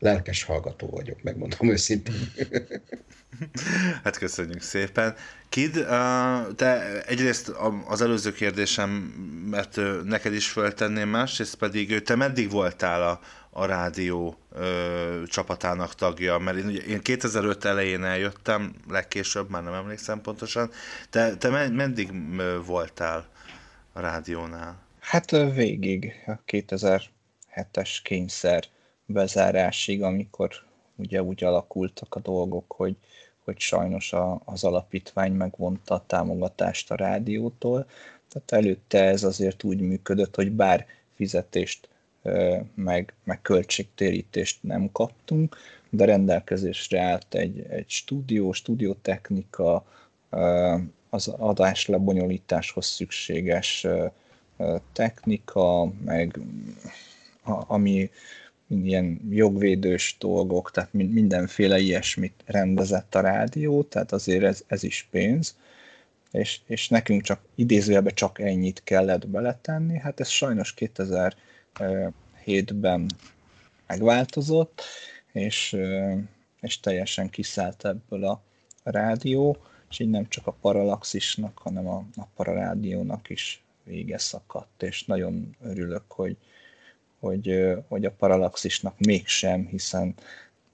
Lelkes 0.00 0.42
hallgató 0.42 0.86
vagyok, 0.86 1.22
megmondom 1.22 1.70
őszintén. 1.70 2.14
Hát 4.04 4.18
köszönjük 4.18 4.62
szépen. 4.62 5.14
Kid, 5.48 5.86
te 6.56 7.02
egyrészt 7.06 7.52
az 7.86 8.00
előző 8.00 8.32
kérdésem, 8.32 8.90
mert 9.50 9.80
neked 10.04 10.34
is 10.34 10.48
föltenném, 10.48 11.08
másrészt 11.08 11.54
pedig 11.54 12.02
te 12.02 12.14
meddig 12.14 12.50
voltál 12.50 13.02
a, 13.02 13.20
a 13.50 13.64
rádió 13.64 14.38
ö, 14.52 15.22
csapatának 15.26 15.94
tagja, 15.94 16.38
mert 16.38 16.58
én, 16.58 16.68
én 16.88 17.00
2005 17.00 17.64
elején 17.64 18.04
eljöttem, 18.04 18.74
legkésőbb, 18.88 19.50
már 19.50 19.62
nem 19.62 19.74
emlékszem 19.74 20.20
pontosan. 20.20 20.70
Te, 21.10 21.36
te 21.36 21.68
meddig 21.68 22.10
voltál 22.66 23.28
a 23.92 24.00
rádiónál? 24.00 24.82
Hát 25.00 25.30
végig, 25.30 26.12
a 26.26 26.32
2007-es 26.46 27.98
kényszer 28.02 28.64
bezárásig, 29.12 30.02
amikor 30.02 30.50
ugye 30.96 31.22
úgy 31.22 31.44
alakultak 31.44 32.14
a 32.14 32.20
dolgok, 32.20 32.72
hogy 32.72 32.96
hogy 33.44 33.60
sajnos 33.60 34.12
a, 34.12 34.40
az 34.44 34.64
alapítvány 34.64 35.32
megvonta 35.32 35.94
a 35.94 36.04
támogatást 36.06 36.90
a 36.90 36.94
rádiótól. 36.94 37.86
Tehát 38.28 38.64
előtte 38.64 39.04
ez 39.04 39.22
azért 39.22 39.64
úgy 39.64 39.80
működött, 39.80 40.34
hogy 40.34 40.52
bár 40.52 40.86
fizetést 41.14 41.88
meg, 42.74 43.14
meg 43.24 43.42
költségtérítést 43.42 44.62
nem 44.62 44.92
kaptunk, 44.92 45.56
de 45.90 46.04
rendelkezésre 46.04 47.00
állt 47.00 47.34
egy, 47.34 47.66
egy 47.68 47.88
stúdió, 47.88 48.52
stúdiótechnika, 48.52 49.84
az 51.10 51.28
adás 51.28 51.86
lebonyolításhoz 51.86 52.86
szükséges 52.86 53.86
technika, 54.92 55.92
meg 56.04 56.40
ami 57.44 58.10
ilyen 58.70 59.20
jogvédős 59.30 60.16
dolgok, 60.18 60.70
tehát 60.70 60.92
mindenféle 60.92 61.78
ilyesmit 61.78 62.42
rendezett 62.46 63.14
a 63.14 63.20
rádió, 63.20 63.82
tehát 63.82 64.12
azért 64.12 64.44
ez, 64.44 64.64
ez 64.66 64.82
is 64.82 65.08
pénz, 65.10 65.56
és, 66.30 66.60
és 66.66 66.88
nekünk 66.88 67.22
csak 67.22 67.40
idézőjelben 67.54 68.14
csak 68.14 68.38
ennyit 68.38 68.82
kellett 68.84 69.28
beletenni, 69.28 69.98
hát 69.98 70.20
ez 70.20 70.28
sajnos 70.28 70.74
2007-ben 70.76 73.06
megváltozott, 73.86 74.82
és, 75.32 75.76
és 76.60 76.80
teljesen 76.80 77.30
kiszállt 77.30 77.84
ebből 77.84 78.24
a 78.24 78.42
rádió, 78.82 79.56
és 79.90 79.98
így 79.98 80.10
nem 80.10 80.28
csak 80.28 80.46
a 80.46 80.56
Paralaxisnak, 80.60 81.58
hanem 81.58 81.88
a, 81.88 82.04
a 82.16 82.26
Pararádiónak 82.34 83.30
is 83.30 83.62
vége 83.84 84.18
szakadt, 84.18 84.82
és 84.82 85.04
nagyon 85.04 85.56
örülök, 85.62 86.04
hogy, 86.08 86.36
hogy, 87.20 87.74
hogy 87.88 88.04
a 88.04 88.10
paralaxisnak 88.10 88.94
mégsem, 88.98 89.66
hiszen 89.66 90.14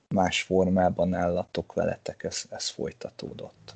más 0.09 0.43
formában 0.43 1.15
állatok 1.15 1.73
veletek, 1.73 2.25
ez, 2.25 2.45
ez 2.51 2.69
folytatódott. 2.69 3.75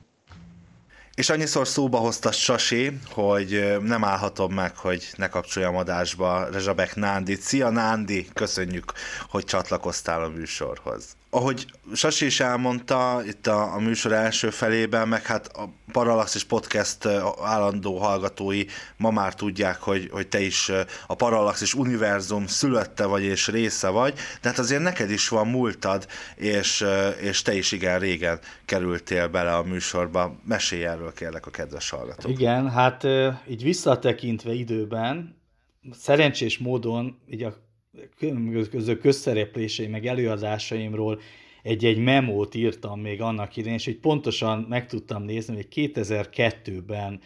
És 1.14 1.30
annyiszor 1.30 1.68
szóba 1.68 1.98
hozta 1.98 2.32
Sasi, 2.32 2.98
hogy 3.10 3.76
nem 3.82 4.04
állhatom 4.04 4.52
meg, 4.52 4.76
hogy 4.76 5.08
ne 5.16 5.28
kapcsoljam 5.28 5.76
adásba 5.76 6.48
Rezsabek 6.50 6.94
Nándit. 6.94 7.40
Szia 7.40 7.70
Nándi, 7.70 8.28
köszönjük, 8.32 8.92
hogy 9.28 9.44
csatlakoztál 9.44 10.24
a 10.24 10.28
műsorhoz 10.28 11.18
ahogy 11.30 11.66
Sasi 11.94 12.26
is 12.26 12.40
elmondta 12.40 13.22
itt 13.26 13.46
a, 13.46 13.74
a 13.74 13.78
műsor 13.78 14.12
első 14.12 14.50
felében, 14.50 15.08
meg 15.08 15.26
hát 15.26 15.46
a 15.46 15.68
Parallaxis 15.92 16.44
Podcast 16.44 17.06
állandó 17.42 17.98
hallgatói 17.98 18.64
ma 18.96 19.10
már 19.10 19.34
tudják, 19.34 19.80
hogy, 19.80 20.08
hogy 20.12 20.28
te 20.28 20.40
is 20.40 20.70
a 21.06 21.14
Parallaxis 21.14 21.74
univerzum 21.74 22.46
szülötte 22.46 23.06
vagy 23.06 23.22
és 23.22 23.48
része 23.48 23.88
vagy, 23.88 24.14
de 24.14 24.48
hát 24.48 24.58
azért 24.58 24.82
neked 24.82 25.10
is 25.10 25.28
van 25.28 25.46
múltad, 25.46 26.06
és, 26.36 26.84
és 27.20 27.42
te 27.42 27.54
is 27.54 27.72
igen 27.72 27.98
régen 27.98 28.38
kerültél 28.64 29.28
bele 29.28 29.56
a 29.56 29.62
műsorba. 29.62 30.36
Mesélj 30.44 30.84
erről 30.84 31.12
kérlek 31.12 31.46
a 31.46 31.50
kedves 31.50 31.90
hallgatók. 31.90 32.32
Igen, 32.32 32.70
hát 32.70 33.06
így 33.48 33.62
visszatekintve 33.62 34.52
időben, 34.52 35.38
szerencsés 35.92 36.58
módon 36.58 37.18
így 37.28 37.42
a 37.42 37.54
különböző 38.16 38.96
közszereplései, 38.96 39.86
meg 39.86 40.06
előadásaimról 40.06 41.20
egy-egy 41.62 41.98
memót 41.98 42.54
írtam 42.54 43.00
még 43.00 43.20
annak 43.20 43.56
idején, 43.56 43.78
és 43.78 43.86
így 43.86 43.98
pontosan 43.98 44.66
meg 44.68 44.86
tudtam 44.86 45.22
nézni, 45.22 45.54
hogy 45.54 45.68
2002-ben 45.74 47.20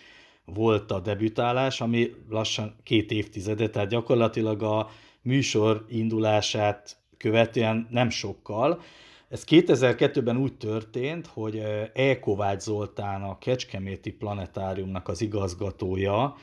volt 0.44 0.90
a 0.90 1.00
debütálás, 1.00 1.80
ami 1.80 2.14
lassan 2.28 2.76
két 2.82 3.10
évtizede, 3.10 3.68
tehát 3.68 3.88
gyakorlatilag 3.88 4.62
a 4.62 4.90
műsor 5.22 5.84
indulását 5.88 6.96
követően 7.16 7.88
nem 7.90 8.10
sokkal. 8.10 8.82
Ez 9.28 9.44
2002-ben 9.48 10.36
úgy 10.36 10.56
történt, 10.56 11.26
hogy 11.26 11.62
E. 11.94 12.18
Kovács 12.18 12.60
Zoltán, 12.60 13.22
a 13.22 13.38
Kecskeméti 13.38 14.12
Planetáriumnak 14.12 15.08
az 15.08 15.20
igazgatója, 15.20 16.36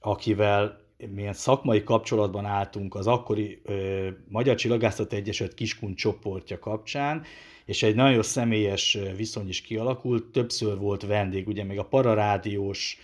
akivel 0.00 0.79
milyen 1.14 1.32
szakmai 1.32 1.82
kapcsolatban 1.82 2.44
álltunk 2.44 2.94
az 2.94 3.06
akkori 3.06 3.60
ö, 3.64 4.08
Magyar 4.28 4.54
Csillagászat 4.54 5.12
Egyesület 5.12 5.54
Kiskun 5.54 5.94
csoportja 5.94 6.58
kapcsán, 6.58 7.22
és 7.64 7.82
egy 7.82 7.94
nagyon 7.94 8.22
személyes 8.22 8.98
viszony 9.16 9.48
is 9.48 9.60
kialakult, 9.60 10.24
többször 10.24 10.78
volt 10.78 11.06
vendég, 11.06 11.48
ugye 11.48 11.64
még 11.64 11.78
a 11.78 11.84
pararádiós 11.84 12.98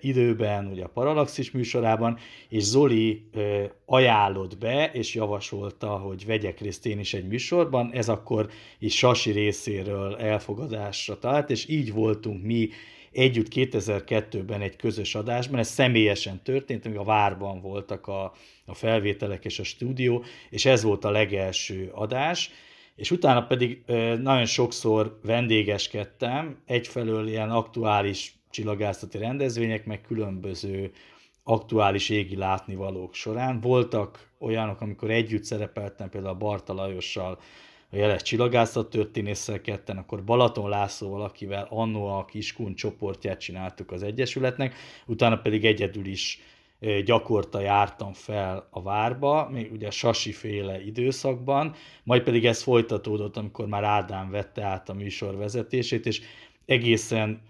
időben, 0.00 0.66
ugye 0.66 0.84
a 0.84 0.88
Paralaxis 0.88 1.50
műsorában, 1.50 2.18
és 2.48 2.62
Zoli 2.62 3.28
ajánlott 3.86 4.58
be, 4.58 4.90
és 4.92 5.14
javasolta, 5.14 5.88
hogy 5.88 6.26
vegyek 6.26 6.60
részt 6.60 6.86
én 6.86 6.98
is 6.98 7.14
egy 7.14 7.26
műsorban, 7.26 7.90
ez 7.92 8.08
akkor 8.08 8.50
is 8.78 8.96
Sasi 8.96 9.30
részéről 9.30 10.16
elfogadásra 10.16 11.18
talált, 11.18 11.50
és 11.50 11.68
így 11.68 11.92
voltunk 11.92 12.42
mi 12.42 12.68
együtt 13.18 13.48
2002-ben 13.50 14.60
egy 14.60 14.76
közös 14.76 15.14
adásban, 15.14 15.58
ez 15.58 15.68
személyesen 15.68 16.42
történt, 16.42 16.86
amíg 16.86 16.98
a 16.98 17.04
Várban 17.04 17.60
voltak 17.60 18.06
a, 18.06 18.32
a 18.64 18.74
felvételek 18.74 19.44
és 19.44 19.58
a 19.58 19.64
stúdió, 19.64 20.24
és 20.50 20.64
ez 20.64 20.82
volt 20.82 21.04
a 21.04 21.10
legelső 21.10 21.90
adás, 21.94 22.50
és 22.96 23.10
utána 23.10 23.46
pedig 23.46 23.82
nagyon 24.22 24.46
sokszor 24.46 25.18
vendégeskedtem, 25.22 26.58
egyfelől 26.66 27.28
ilyen 27.28 27.50
aktuális 27.50 28.34
csillagászati 28.50 29.18
rendezvények, 29.18 29.86
meg 29.86 30.00
különböző 30.00 30.92
aktuális 31.42 32.08
égi 32.08 32.36
látnivalók 32.36 33.14
során. 33.14 33.60
Voltak 33.60 34.30
olyanok, 34.38 34.80
amikor 34.80 35.10
együtt 35.10 35.44
szerepeltem 35.44 36.08
például 36.08 36.34
a 36.34 36.38
Barta 36.38 36.72
Lajossal, 36.72 37.38
a 37.90 37.96
jeles 37.96 38.22
csillagászat 38.22 38.90
történésszel 38.90 39.60
ketten, 39.60 39.96
akkor 39.96 40.24
Balaton 40.24 40.68
Lászlóval, 40.68 41.22
akivel 41.22 41.66
annó 41.70 42.06
a 42.06 42.24
Kiskun 42.24 42.74
csoportját 42.74 43.40
csináltuk 43.40 43.92
az 43.92 44.02
Egyesületnek, 44.02 44.74
utána 45.06 45.36
pedig 45.36 45.64
egyedül 45.64 46.06
is 46.06 46.40
gyakorta 47.04 47.60
jártam 47.60 48.12
fel 48.12 48.68
a 48.70 48.82
várba, 48.82 49.48
még 49.50 49.72
ugye 49.72 49.90
Sasi 49.90 50.32
féle 50.32 50.84
időszakban, 50.84 51.74
majd 52.02 52.22
pedig 52.22 52.46
ez 52.46 52.62
folytatódott, 52.62 53.36
amikor 53.36 53.66
már 53.66 53.84
Ádám 53.84 54.30
vette 54.30 54.62
át 54.62 54.88
a 54.88 54.94
műsor 54.94 55.36
vezetését, 55.36 56.06
és 56.06 56.20
egészen 56.66 57.40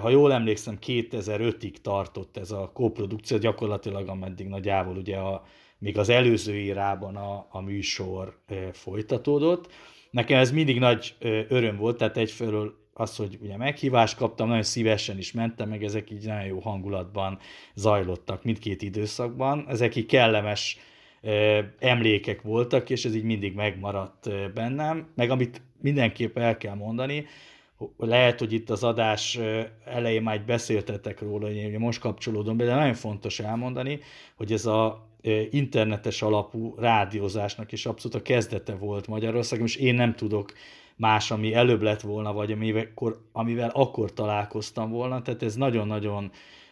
ha 0.00 0.08
jól 0.08 0.32
emlékszem, 0.32 0.78
2005-ig 0.86 1.74
tartott 1.82 2.36
ez 2.36 2.50
a 2.50 2.70
koprodukció, 2.74 3.38
gyakorlatilag 3.38 4.08
ameddig 4.08 4.46
nagyjából 4.46 4.96
ugye 4.96 5.16
a, 5.16 5.44
még 5.78 5.98
az 5.98 6.08
előző 6.08 6.58
írában 6.58 7.16
a, 7.16 7.46
a 7.50 7.60
műsor 7.60 8.38
folytatódott. 8.72 9.72
Nekem 10.10 10.38
ez 10.38 10.50
mindig 10.50 10.78
nagy 10.78 11.14
öröm 11.48 11.76
volt, 11.76 11.96
tehát 11.96 12.16
egyfelől 12.16 12.86
az, 12.92 13.16
hogy 13.16 13.38
ugye 13.42 13.56
meghívást 13.56 14.16
kaptam, 14.16 14.48
nagyon 14.48 14.62
szívesen 14.62 15.18
is 15.18 15.32
mentem, 15.32 15.68
meg 15.68 15.84
ezek 15.84 16.10
így 16.10 16.26
nagyon 16.26 16.46
jó 16.46 16.58
hangulatban 16.58 17.38
zajlottak 17.74 18.44
mindkét 18.44 18.82
időszakban. 18.82 19.64
Ezek 19.68 19.96
így 19.96 20.06
kellemes 20.06 20.78
emlékek 21.78 22.42
voltak, 22.42 22.90
és 22.90 23.04
ez 23.04 23.14
így 23.14 23.24
mindig 23.24 23.54
megmaradt 23.54 24.52
bennem. 24.54 25.08
Meg 25.14 25.30
amit 25.30 25.62
mindenképp 25.80 26.38
el 26.38 26.56
kell 26.56 26.74
mondani, 26.74 27.26
lehet, 27.96 28.38
hogy 28.38 28.52
itt 28.52 28.70
az 28.70 28.84
adás 28.84 29.38
elején 29.84 30.22
már 30.22 30.44
beszéltetek 30.44 31.20
róla, 31.20 31.46
hogy 31.46 31.78
most 31.78 32.00
kapcsolódom 32.00 32.56
be, 32.56 32.64
de 32.64 32.74
nagyon 32.74 32.94
fontos 32.94 33.40
elmondani, 33.40 34.00
hogy 34.36 34.52
ez 34.52 34.66
a 34.66 35.07
internetes 35.50 36.22
alapú 36.22 36.74
rádiózásnak 36.76 37.72
is 37.72 37.86
abszolút 37.86 38.16
a 38.16 38.22
kezdete 38.22 38.74
volt 38.74 39.06
Magyarországon, 39.06 39.66
és 39.66 39.76
én 39.76 39.94
nem 39.94 40.14
tudok 40.14 40.52
más, 40.96 41.30
ami 41.30 41.54
előbb 41.54 41.82
lett 41.82 42.00
volna, 42.00 42.32
vagy 42.32 42.52
amivel, 42.52 42.88
amivel 43.32 43.70
akkor 43.74 44.12
találkoztam 44.12 44.90
volna, 44.90 45.22
tehát 45.22 45.42
ez 45.42 45.54
nagyon-nagyon 45.54 46.30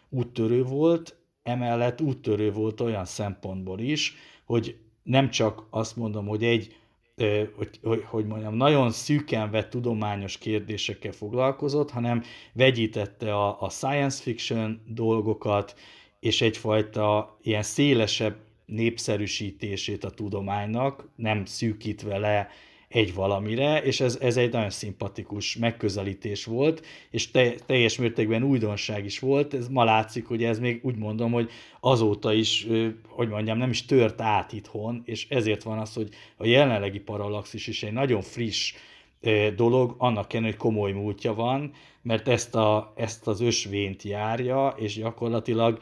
úttörő 0.09 0.63
volt, 0.63 1.17
emellett 1.43 2.01
úttörő 2.01 2.53
volt 2.53 2.81
olyan 2.81 3.05
szempontból 3.05 3.81
is, 3.81 4.15
hogy 4.45 4.77
nem 5.03 5.31
csak 5.31 5.67
azt 5.71 5.97
mondom, 5.97 6.27
hogy 6.27 6.45
egy 6.45 6.77
hogy, 7.57 7.79
hogy, 7.83 8.05
hogy 8.07 8.27
mondjam, 8.27 8.55
nagyon 8.55 8.91
szűken 8.91 9.51
vett 9.51 9.71
tudományos 9.71 10.39
kérdésekkel 10.39 11.13
foglalkozott, 11.13 11.91
hanem 11.91 12.23
vegyítette 12.53 13.35
a, 13.35 13.63
a 13.63 13.71
science 13.71 14.23
fiction 14.23 14.83
dolgokat, 14.87 15.75
és 16.27 16.41
egyfajta 16.41 17.39
ilyen 17.43 17.63
szélesebb 17.63 18.37
népszerűsítését 18.65 20.05
a 20.05 20.11
tudománynak, 20.11 21.09
nem 21.17 21.45
szűkítve 21.45 22.19
le 22.19 22.49
egy 22.89 23.15
valamire, 23.15 23.83
és 23.83 24.01
ez, 24.01 24.19
ez 24.21 24.37
egy 24.37 24.53
nagyon 24.53 24.71
szimpatikus 24.71 25.57
megközelítés 25.57 26.45
volt, 26.45 26.87
és 27.11 27.31
te, 27.31 27.55
teljes 27.67 27.97
mértékben 27.97 28.43
újdonság 28.43 29.05
is 29.05 29.19
volt, 29.19 29.55
ez 29.55 29.69
ma 29.69 29.85
látszik, 29.85 30.27
hogy 30.27 30.45
ez 30.45 30.59
még 30.59 30.81
úgy 30.83 30.97
mondom, 30.97 31.33
hogy 31.33 31.51
azóta 31.81 32.33
is, 32.33 32.67
hogy 33.09 33.29
mondjam, 33.29 33.59
nem 33.59 33.71
is 33.71 33.85
tört 33.85 34.21
át 34.21 34.53
itthon, 34.53 35.03
és 35.05 35.29
ezért 35.29 35.63
van 35.63 35.79
az, 35.79 35.95
hogy 35.95 36.09
a 36.37 36.47
jelenlegi 36.47 37.01
parallaxis 37.01 37.67
is 37.67 37.83
egy 37.83 37.93
nagyon 37.93 38.23
friss 38.23 38.75
dolog, 39.57 39.95
annak 39.99 40.33
ellenére, 40.33 40.57
hogy 40.57 40.63
komoly 40.63 40.93
múltja 40.93 41.35
van, 41.35 41.73
mert 42.03 42.29
ezt, 42.29 42.55
a, 42.55 42.93
ezt 42.97 43.27
az 43.27 43.41
ösvényt 43.41 44.03
járja, 44.03 44.75
és 44.79 44.95
gyakorlatilag 44.95 45.81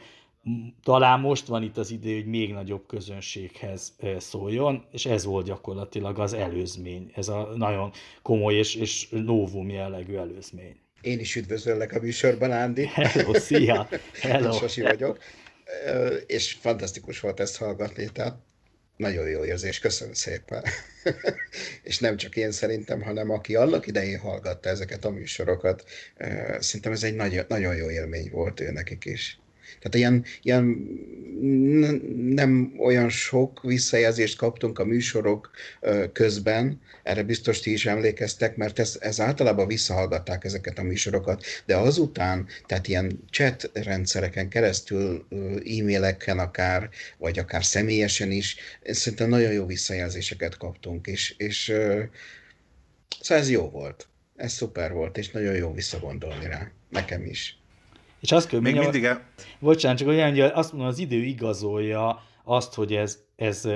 talán 0.83 1.19
most 1.19 1.47
van 1.47 1.63
itt 1.63 1.77
az 1.77 1.91
idő, 1.91 2.13
hogy 2.13 2.25
még 2.25 2.53
nagyobb 2.53 2.87
közönséghez 2.87 3.95
szóljon, 4.17 4.85
és 4.91 5.05
ez 5.05 5.25
volt 5.25 5.45
gyakorlatilag 5.45 6.19
az 6.19 6.33
előzmény, 6.33 7.11
ez 7.15 7.27
a 7.27 7.53
nagyon 7.55 7.91
komoly 8.21 8.53
és, 8.53 8.75
és 8.75 9.07
novum 9.09 9.69
jellegű 9.69 10.15
előzmény. 10.15 10.75
Én 11.01 11.19
is 11.19 11.35
üdvözöllek 11.35 11.93
a 11.93 11.99
műsorban, 11.99 12.51
Ándi. 12.51 12.85
Hello, 12.85 13.33
szia! 13.33 13.87
Hello. 14.21 14.51
Sasi 14.51 14.81
vagyok. 14.81 15.17
És 16.25 16.53
fantasztikus 16.53 17.19
volt 17.19 17.39
ezt 17.39 17.57
hallgatni, 17.57 18.09
tehát 18.13 18.37
nagyon 18.97 19.29
jó 19.29 19.45
érzés, 19.45 19.79
köszönöm 19.79 20.13
szépen. 20.13 20.63
és 21.83 21.99
nem 21.99 22.17
csak 22.17 22.35
én 22.35 22.51
szerintem, 22.51 23.01
hanem 23.01 23.29
aki 23.29 23.55
annak 23.55 23.87
idején 23.87 24.19
hallgatta 24.19 24.69
ezeket 24.69 25.05
a 25.05 25.09
műsorokat, 25.09 25.83
szerintem 26.59 26.91
ez 26.91 27.03
egy 27.03 27.15
nagyon, 27.15 27.45
nagyon 27.47 27.75
jó 27.75 27.89
élmény 27.89 28.29
volt 28.31 28.59
ő 28.59 28.71
nekik 28.71 29.05
is. 29.05 29.39
Tehát 29.79 29.95
ilyen, 29.95 30.25
ilyen 30.41 30.63
nem 32.15 32.73
olyan 32.79 33.09
sok 33.09 33.63
visszajelzést 33.63 34.37
kaptunk 34.37 34.79
a 34.79 34.85
műsorok 34.85 35.51
közben, 36.13 36.81
erre 37.03 37.23
biztos 37.23 37.59
ti 37.59 37.71
is 37.71 37.85
emlékeztek, 37.85 38.55
mert 38.55 38.79
ez, 38.79 38.97
ez 38.99 39.19
általában 39.19 39.67
visszahallgatták 39.67 40.43
ezeket 40.43 40.77
a 40.77 40.83
műsorokat, 40.83 41.43
de 41.65 41.75
azután, 41.75 42.47
tehát 42.65 42.87
ilyen 42.87 43.23
chat 43.29 43.69
rendszereken 43.73 44.49
keresztül, 44.49 45.27
e-maileken 45.79 46.39
akár, 46.39 46.89
vagy 47.17 47.39
akár 47.39 47.65
személyesen 47.65 48.31
is, 48.31 48.55
szerintem 48.83 49.29
nagyon 49.29 49.51
jó 49.51 49.65
visszajelzéseket 49.65 50.57
kaptunk, 50.57 51.07
és, 51.07 51.35
és 51.37 51.63
szóval 53.21 53.43
ez 53.43 53.49
jó 53.49 53.69
volt. 53.69 54.07
Ez 54.35 54.51
szuper 54.51 54.91
volt, 54.91 55.17
és 55.17 55.29
nagyon 55.31 55.55
jó 55.55 55.73
visszagondolni 55.73 56.45
rá. 56.45 56.71
Nekem 56.89 57.25
is. 57.25 57.59
És 58.25 58.31
azt 58.31 58.47
kell, 58.47 58.59
Még 58.59 58.75
mindig 58.75 59.03
el... 59.03 59.21
Bocsánat, 59.59 59.97
csak 59.97 60.07
olyan, 60.07 60.29
hogy 60.29 60.39
azt 60.39 60.71
mondom, 60.71 60.89
az 60.89 60.99
idő 60.99 61.23
igazolja 61.23 62.23
azt, 62.43 62.73
hogy 62.73 62.93
ez, 62.93 63.19
ez 63.35 63.67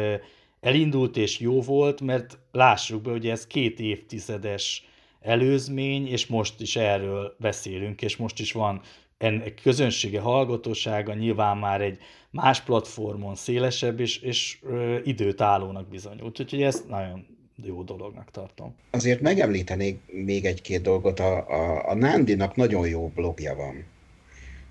elindult 0.62 1.18
és 1.18 1.40
jó 1.40 1.62
volt, 1.62 2.02
mert 2.02 2.38
lássuk 2.52 3.02
be, 3.02 3.12
hogy 3.12 3.28
ez 3.28 3.48
két 3.48 3.80
évtizedes 3.80 4.86
előzmény, 5.22 6.08
és 6.08 6.28
most 6.28 6.62
is 6.62 6.76
erről 6.76 7.36
beszélünk, 7.40 8.02
és 8.02 8.18
most 8.18 8.40
is 8.40 8.52
van 8.52 8.82
ennek 9.18 9.60
közönsége, 9.62 10.20
hallgatósága, 10.20 11.14
nyilván 11.14 11.58
már 11.58 11.82
egy 11.82 11.98
más 12.30 12.62
platformon 12.62 13.36
szélesebb, 13.36 14.00
és, 14.00 14.18
és 14.18 14.58
ö, 14.64 14.98
időtállónak 15.04 15.88
bizonyult. 15.88 16.40
Úgyhogy 16.40 16.62
ezt 16.62 16.88
nagyon 16.88 17.26
jó 17.64 17.84
dolognak 17.84 18.32
tartom. 18.32 18.76
Azért 18.90 19.22
megemlítenék 19.22 20.00
még 20.06 20.46
egy-két 20.46 20.82
dolgot. 20.82 21.20
A, 21.20 21.50
a, 21.50 21.90
a 21.90 21.94
Nándinak 21.94 22.56
nagyon 22.56 22.88
jó 22.88 23.08
blogja 23.16 23.56
van. 23.56 23.98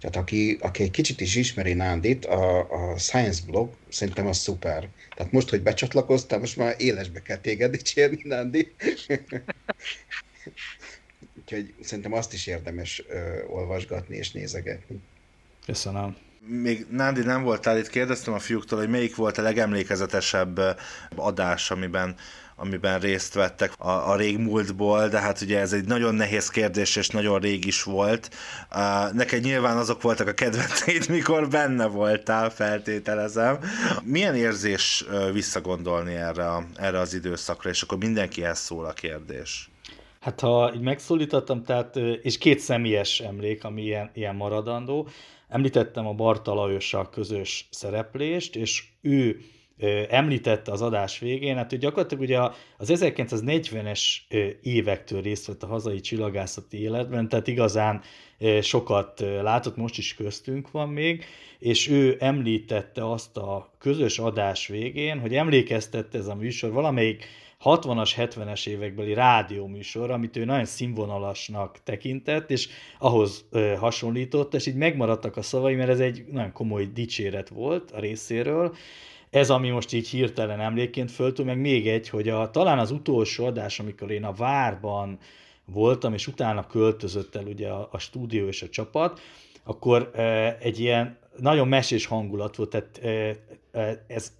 Tehát 0.00 0.16
aki, 0.16 0.58
aki 0.60 0.82
egy 0.82 0.90
kicsit 0.90 1.20
is 1.20 1.34
ismeri 1.34 1.72
Nándit, 1.72 2.24
a, 2.24 2.58
a 2.92 2.98
Science 2.98 3.42
blog 3.46 3.70
szerintem 3.88 4.26
az 4.26 4.36
szuper. 4.36 4.88
Tehát 5.16 5.32
most, 5.32 5.50
hogy 5.50 5.62
becsatlakoztál, 5.62 6.38
most 6.38 6.56
már 6.56 6.74
élesbe 6.78 7.22
kell 7.22 7.36
téged 7.36 7.70
dicsérni, 7.70 8.20
Nándi. 8.24 8.72
Úgyhogy 11.40 11.74
szerintem 11.80 12.12
azt 12.12 12.32
is 12.32 12.46
érdemes 12.46 13.02
ö, 13.08 13.44
olvasgatni 13.46 14.16
és 14.16 14.30
nézegetni. 14.30 15.00
Köszönöm. 15.66 16.16
Még 16.46 16.86
Nándi 16.90 17.20
nem 17.20 17.42
voltál 17.42 17.78
itt, 17.78 17.88
kérdeztem 17.88 18.34
a 18.34 18.38
fiúktól, 18.38 18.78
hogy 18.78 18.88
melyik 18.88 19.16
volt 19.16 19.38
a 19.38 19.42
legemlékezetesebb 19.42 20.60
adás, 21.14 21.70
amiben 21.70 22.16
amiben 22.58 23.00
részt 23.00 23.34
vettek 23.34 23.72
a, 23.78 24.10
a 24.10 24.16
régmúltból, 24.16 25.08
de 25.08 25.18
hát 25.18 25.40
ugye 25.40 25.58
ez 25.58 25.72
egy 25.72 25.84
nagyon 25.84 26.14
nehéz 26.14 26.48
kérdés, 26.48 26.96
és 26.96 27.08
nagyon 27.08 27.38
rég 27.38 27.64
is 27.64 27.82
volt. 27.82 28.30
Uh, 28.74 29.12
neked 29.12 29.42
nyilván 29.42 29.76
azok 29.76 30.02
voltak 30.02 30.26
a 30.26 30.34
kedvenceid, 30.34 31.08
mikor 31.18 31.48
benne 31.48 31.86
voltál, 31.86 32.50
feltételezem. 32.50 33.58
Milyen 34.04 34.34
érzés 34.34 35.04
visszagondolni 35.32 36.14
erre, 36.14 36.50
a, 36.50 36.64
erre 36.76 36.98
az 36.98 37.14
időszakra, 37.14 37.70
és 37.70 37.82
akkor 37.82 37.98
mindenkihez 37.98 38.58
szól 38.58 38.84
a 38.84 38.92
kérdés. 38.92 39.70
Hát 40.20 40.40
ha 40.40 40.72
így 40.74 40.80
megszólítottam, 40.80 41.64
tehát, 41.64 41.96
és 42.22 42.38
két 42.38 42.58
személyes 42.58 43.20
emlék, 43.20 43.64
ami 43.64 43.82
ilyen, 43.82 44.10
ilyen 44.14 44.34
maradandó. 44.34 45.08
Említettem 45.48 46.06
a 46.06 46.12
Barta 46.12 47.08
közös 47.10 47.68
szereplést, 47.70 48.56
és 48.56 48.84
ő 49.00 49.40
említette 50.08 50.72
az 50.72 50.82
adás 50.82 51.18
végén, 51.18 51.56
hát 51.56 51.70
hogy 51.70 51.78
gyakorlatilag 51.78 52.22
ugye 52.22 52.38
az 52.76 52.92
1940-es 52.94 54.00
évektől 54.62 55.22
részt 55.22 55.46
vett 55.46 55.62
a 55.62 55.66
hazai 55.66 56.00
csillagászati 56.00 56.80
életben, 56.80 57.28
tehát 57.28 57.46
igazán 57.46 58.02
sokat 58.60 59.20
látott, 59.42 59.76
most 59.76 59.98
is 59.98 60.14
köztünk 60.14 60.70
van 60.70 60.88
még, 60.88 61.24
és 61.58 61.88
ő 61.88 62.16
említette 62.20 63.10
azt 63.10 63.36
a 63.36 63.70
közös 63.78 64.18
adás 64.18 64.66
végén, 64.66 65.18
hogy 65.18 65.34
emlékeztette 65.34 66.18
ez 66.18 66.26
a 66.26 66.34
műsor 66.34 66.72
valamelyik 66.72 67.24
60-as, 67.64 68.12
70-es 68.16 68.66
évekbeli 68.66 69.14
rádióműsor, 69.14 70.10
amit 70.10 70.36
ő 70.36 70.44
nagyon 70.44 70.64
színvonalasnak 70.64 71.78
tekintett, 71.84 72.50
és 72.50 72.68
ahhoz 72.98 73.44
ö, 73.50 73.74
hasonlított, 73.78 74.54
és 74.54 74.66
így 74.66 74.74
megmaradtak 74.74 75.36
a 75.36 75.42
szavai, 75.42 75.74
mert 75.74 75.88
ez 75.88 76.00
egy 76.00 76.24
nagyon 76.30 76.52
komoly 76.52 76.88
dicséret 76.94 77.48
volt 77.48 77.90
a 77.90 78.00
részéről, 78.00 78.74
ez, 79.30 79.50
ami 79.50 79.70
most 79.70 79.92
így 79.92 80.08
hirtelen 80.08 80.60
emlékként 80.60 81.10
föltű, 81.10 81.42
meg 81.42 81.58
még 81.60 81.88
egy, 81.88 82.08
hogy 82.08 82.28
a, 82.28 82.50
talán 82.50 82.78
az 82.78 82.90
utolsó 82.90 83.46
adás, 83.46 83.80
amikor 83.80 84.10
én 84.10 84.24
a 84.24 84.32
Várban 84.32 85.18
voltam, 85.64 86.12
és 86.12 86.26
utána 86.26 86.66
költözött 86.66 87.34
el 87.34 87.44
ugye 87.44 87.68
a, 87.68 87.88
a 87.92 87.98
stúdió 87.98 88.46
és 88.46 88.62
a 88.62 88.68
csapat, 88.68 89.20
akkor 89.64 90.10
e, 90.14 90.56
egy 90.60 90.80
ilyen 90.80 91.18
nagyon 91.36 91.68
mesés 91.68 92.06
hangulat 92.06 92.56
volt, 92.56 92.70
tehát 92.70 92.98
e, 93.02 93.36
e, 93.80 94.04
ez 94.06 94.32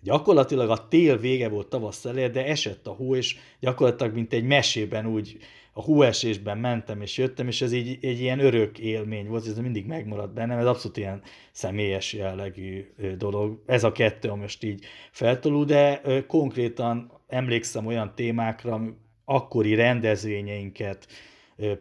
gyakorlatilag 0.00 0.70
a 0.70 0.88
tél 0.88 1.16
vége 1.16 1.48
volt 1.48 1.68
tavasz 1.68 2.04
elé, 2.04 2.28
de 2.28 2.44
esett 2.44 2.86
a 2.86 2.90
hó, 2.90 3.16
és 3.16 3.36
gyakorlatilag 3.60 4.14
mint 4.14 4.32
egy 4.32 4.44
mesében 4.44 5.06
úgy 5.06 5.36
a 5.72 5.82
hóesésben 5.82 6.58
mentem 6.58 7.00
és 7.00 7.18
jöttem, 7.18 7.46
és 7.46 7.62
ez 7.62 7.72
így 7.72 7.98
egy 8.00 8.20
ilyen 8.20 8.38
örök 8.38 8.78
élmény 8.78 9.28
volt, 9.28 9.46
ez 9.46 9.58
mindig 9.58 9.86
megmaradt 9.86 10.34
bennem, 10.34 10.58
ez 10.58 10.66
abszolút 10.66 10.96
ilyen 10.96 11.22
személyes 11.52 12.12
jellegű 12.12 12.86
dolog. 13.18 13.62
Ez 13.66 13.84
a 13.84 13.92
kettő, 13.92 14.28
ami 14.28 14.40
most 14.40 14.64
így 14.64 14.84
feltolul, 15.10 15.64
de 15.64 16.00
konkrétan 16.26 17.10
emlékszem 17.28 17.86
olyan 17.86 18.12
témákra, 18.14 18.80
akkori 19.24 19.74
rendezvényeinket 19.74 21.06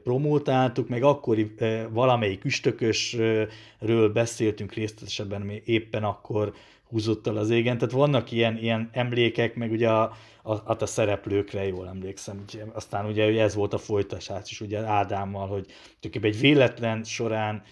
promótáltuk, 0.03 0.89
meg 0.89 1.03
akkori 1.03 1.51
valamelyik 1.89 2.45
üstökösről 2.45 4.09
beszéltünk 4.13 4.73
részletesebben, 4.73 5.41
ami 5.41 5.61
éppen 5.65 6.03
akkor 6.03 6.53
húzott 6.89 7.27
el 7.27 7.37
az 7.37 7.49
égen, 7.49 7.77
tehát 7.77 7.93
vannak 7.93 8.31
ilyen, 8.31 8.57
ilyen 8.57 8.89
emlékek, 8.91 9.55
meg 9.55 9.71
ugye 9.71 9.89
a, 9.89 10.15
a, 10.43 10.83
a 10.83 10.85
szereplőkre 10.85 11.67
jól 11.67 11.87
emlékszem, 11.87 12.43
aztán 12.73 13.05
ugye 13.05 13.41
ez 13.41 13.55
volt 13.55 13.73
a 13.73 13.77
folytatás 13.77 14.51
is 14.51 14.61
ugye 14.61 14.79
Ádámmal, 14.79 15.47
hogy 15.47 15.65
tulajdonképpen 15.65 16.31
egy 16.31 16.39
véletlen 16.39 17.03
során 17.03 17.63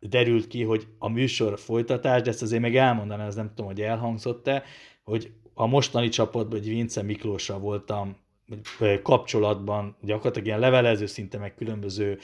derült 0.00 0.46
ki, 0.46 0.62
hogy 0.62 0.86
a 0.98 1.08
műsor 1.08 1.58
folytatás, 1.58 2.22
de 2.22 2.30
ezt 2.30 2.42
azért 2.42 2.62
meg 2.62 2.76
elmondanám, 2.76 3.26
ez 3.26 3.34
nem 3.34 3.48
tudom, 3.48 3.66
hogy 3.66 3.80
elhangzott-e, 3.80 4.62
hogy 5.04 5.32
a 5.54 5.66
mostani 5.66 6.08
csapatban, 6.08 6.58
hogy 6.58 6.68
Vince 6.68 7.02
Miklóssal 7.02 7.58
voltam 7.58 8.16
kapcsolatban, 9.02 9.96
gyakorlatilag 10.00 10.46
ilyen 10.46 10.58
levelező 10.58 11.06
szinte, 11.06 11.38
meg 11.38 11.54
különböző 11.54 12.18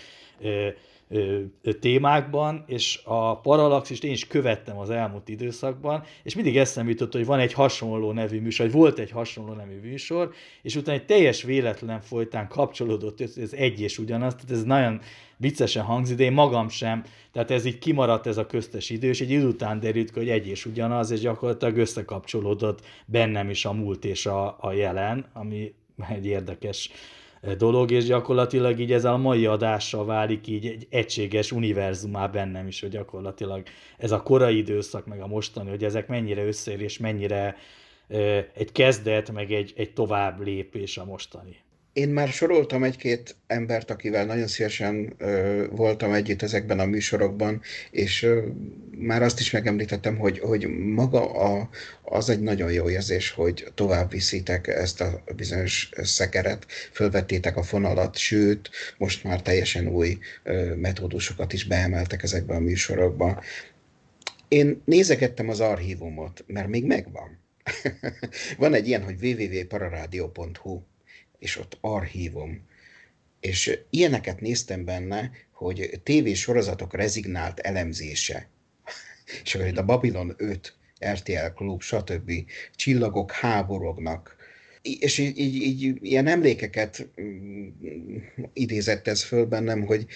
témákban, 1.80 2.64
és 2.66 3.00
a 3.04 3.40
Parallaxist 3.40 4.04
én 4.04 4.12
is 4.12 4.26
követtem 4.26 4.78
az 4.78 4.90
elmúlt 4.90 5.28
időszakban, 5.28 6.02
és 6.22 6.34
mindig 6.34 6.56
eszembe 6.56 6.90
jutott, 6.90 7.12
hogy 7.12 7.26
van 7.26 7.38
egy 7.38 7.52
hasonló 7.52 8.12
nevű 8.12 8.40
műsor, 8.40 8.66
vagy 8.66 8.74
volt 8.74 8.98
egy 8.98 9.10
hasonló 9.10 9.52
nevű 9.52 9.80
műsor, 9.80 10.32
és 10.62 10.76
utána 10.76 10.98
egy 10.98 11.06
teljes 11.06 11.42
véletlen 11.42 12.00
folytán 12.00 12.48
kapcsolódott, 12.48 13.20
ez 13.20 13.52
egy 13.52 13.80
és 13.80 13.98
ugyanaz, 13.98 14.34
tehát 14.34 14.50
ez 14.50 14.64
nagyon 14.64 15.00
viccesen 15.36 15.84
hangzik, 15.84 16.16
de 16.16 16.24
én 16.24 16.32
magam 16.32 16.68
sem, 16.68 17.04
tehát 17.32 17.50
ez 17.50 17.64
így 17.64 17.78
kimaradt 17.78 18.26
ez 18.26 18.36
a 18.36 18.46
köztes 18.46 18.90
idő, 18.90 19.08
és 19.08 19.20
egy 19.20 19.30
idő 19.30 19.46
után 19.46 19.80
derült 19.80 20.10
hogy 20.10 20.28
egy 20.28 20.46
és 20.46 20.66
ugyanaz, 20.66 21.10
és 21.10 21.20
gyakorlatilag 21.20 21.76
összekapcsolódott 21.76 22.80
bennem 23.06 23.50
is 23.50 23.64
a 23.64 23.72
múlt 23.72 24.04
és 24.04 24.26
a, 24.26 24.56
a 24.60 24.72
jelen, 24.72 25.26
ami 25.32 25.74
egy 26.08 26.26
érdekes 26.26 26.90
dolog, 27.58 27.90
és 27.90 28.04
gyakorlatilag 28.04 28.80
így 28.80 28.92
ez 28.92 29.04
a 29.04 29.16
mai 29.16 29.46
adással 29.46 30.04
válik 30.04 30.46
így 30.46 30.66
egy 30.66 30.86
egységes 30.90 31.52
univerzumá 31.52 32.26
bennem 32.26 32.66
is, 32.66 32.80
hogy 32.80 32.90
gyakorlatilag 32.90 33.62
ez 33.98 34.10
a 34.10 34.22
korai 34.22 34.56
időszak, 34.56 35.06
meg 35.06 35.20
a 35.20 35.26
mostani, 35.26 35.70
hogy 35.70 35.84
ezek 35.84 36.08
mennyire 36.08 36.46
összeér, 36.46 36.80
és 36.80 36.98
mennyire 36.98 37.56
egy 38.54 38.72
kezdet, 38.72 39.32
meg 39.32 39.52
egy, 39.52 39.72
egy 39.76 39.92
tovább 39.92 40.40
lépés 40.40 40.98
a 40.98 41.04
mostani. 41.04 41.56
Én 41.94 42.08
már 42.08 42.28
soroltam 42.28 42.82
egy-két 42.84 43.36
embert, 43.46 43.90
akivel 43.90 44.24
nagyon 44.24 44.46
szívesen 44.46 45.14
ö, 45.18 45.64
voltam 45.70 46.12
együtt 46.12 46.42
ezekben 46.42 46.78
a 46.78 46.84
műsorokban, 46.84 47.62
és 47.90 48.22
ö, 48.22 48.46
már 48.98 49.22
azt 49.22 49.40
is 49.40 49.50
megemlítettem, 49.50 50.16
hogy, 50.16 50.38
hogy 50.38 50.66
maga 50.68 51.30
a, 51.32 51.68
az 52.02 52.28
egy 52.28 52.40
nagyon 52.40 52.72
jó 52.72 52.90
érzés, 52.90 53.30
hogy 53.30 53.72
tovább 53.74 54.10
viszitek 54.10 54.66
ezt 54.66 55.00
a 55.00 55.22
bizonyos 55.36 55.90
szekeret, 55.96 56.66
fölvettétek 56.92 57.56
a 57.56 57.62
fonalat, 57.62 58.16
sőt, 58.16 58.70
most 58.98 59.24
már 59.24 59.42
teljesen 59.42 59.88
új 59.88 60.18
ö, 60.42 60.74
metódusokat 60.74 61.52
is 61.52 61.64
beemeltek 61.64 62.22
ezekbe 62.22 62.54
a 62.54 62.60
műsorokba. 62.60 63.42
Én 64.48 64.82
nézegettem 64.84 65.48
az 65.48 65.60
archívumot, 65.60 66.44
mert 66.46 66.68
még 66.68 66.84
megvan. 66.84 67.38
Van 68.58 68.74
egy 68.74 68.86
ilyen, 68.86 69.02
hogy 69.02 69.24
www.pararadio.hu 69.24 70.80
és 71.44 71.58
ott 71.58 71.78
archívum. 71.80 72.66
És 73.40 73.78
ilyeneket 73.90 74.40
néztem 74.40 74.84
benne, 74.84 75.30
hogy 75.52 76.00
tévésorozatok 76.02 76.94
rezignált 76.94 77.58
elemzése. 77.58 78.48
És 79.44 79.54
akkor 79.54 79.66
itt 79.66 79.78
a 79.78 79.84
Babylon 79.84 80.34
5, 80.36 80.76
RTL 81.12 81.46
Klub, 81.54 81.82
stb. 81.82 82.32
Csillagok 82.74 83.32
háborognak. 83.32 84.36
És 84.82 85.18
így, 85.18 85.38
így, 85.38 85.54
így 85.54 85.98
ilyen 86.00 86.26
emlékeket 86.26 87.08
mm, 87.20 87.68
idézett 88.52 89.08
ez 89.08 89.22
föl 89.22 89.46
bennem, 89.46 89.84
hogy 89.84 90.06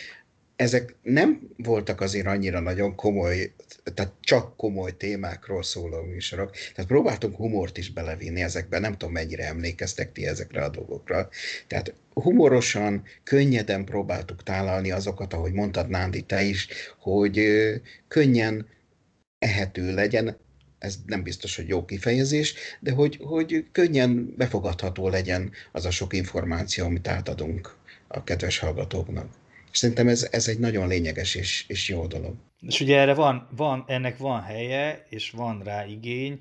ezek 0.59 0.95
nem 1.03 1.51
voltak 1.57 2.01
azért 2.01 2.27
annyira 2.27 2.61
nagyon 2.61 2.95
komoly, 2.95 3.53
tehát 3.95 4.13
csak 4.21 4.57
komoly 4.57 4.97
témákról 4.97 5.63
szóló 5.63 6.03
műsorok. 6.03 6.51
Tehát 6.51 6.91
próbáltunk 6.91 7.37
humort 7.37 7.79
is 7.79 7.91
belevinni 7.91 8.43
ezekbe, 8.43 8.79
nem 8.79 8.93
tudom 8.93 9.13
mennyire 9.13 9.47
emlékeztek 9.47 10.13
ti 10.13 10.27
ezekre 10.27 10.65
a 10.65 10.69
dolgokra. 10.69 11.29
Tehát 11.67 11.95
humorosan, 12.13 13.03
könnyeden 13.23 13.85
próbáltuk 13.85 14.43
tálalni 14.43 14.91
azokat, 14.91 15.33
ahogy 15.33 15.53
mondtad 15.53 15.89
Nándi, 15.89 16.23
te 16.23 16.43
is, 16.43 16.69
hogy 16.99 17.41
könnyen 18.09 18.67
ehető 19.39 19.95
legyen, 19.95 20.37
ez 20.79 20.97
nem 21.07 21.23
biztos, 21.23 21.57
hogy 21.57 21.69
jó 21.69 21.85
kifejezés, 21.85 22.55
de 22.81 22.93
hogy, 22.93 23.19
hogy 23.21 23.67
könnyen 23.73 24.35
befogadható 24.37 25.09
legyen 25.09 25.51
az 25.73 25.85
a 25.85 25.91
sok 25.91 26.13
információ, 26.13 26.85
amit 26.85 27.09
átadunk 27.09 27.77
a 28.09 28.25
kedves 28.25 28.59
hallgatóknak. 28.59 29.27
És 29.73 29.79
szerintem 29.79 30.09
ez, 30.09 30.29
ez 30.31 30.49
egy 30.49 30.59
nagyon 30.59 30.89
lényeges 30.89 31.35
és, 31.35 31.65
és 31.69 31.89
jó 31.89 32.07
dolog. 32.07 32.35
És 32.61 32.81
ugye 32.81 32.99
erre 32.99 33.15
van, 33.15 33.49
van, 33.57 33.85
ennek 33.87 34.19
van 34.19 34.43
helye, 34.43 35.07
és 35.09 35.31
van 35.31 35.63
rá 35.65 35.87
igény. 35.87 36.39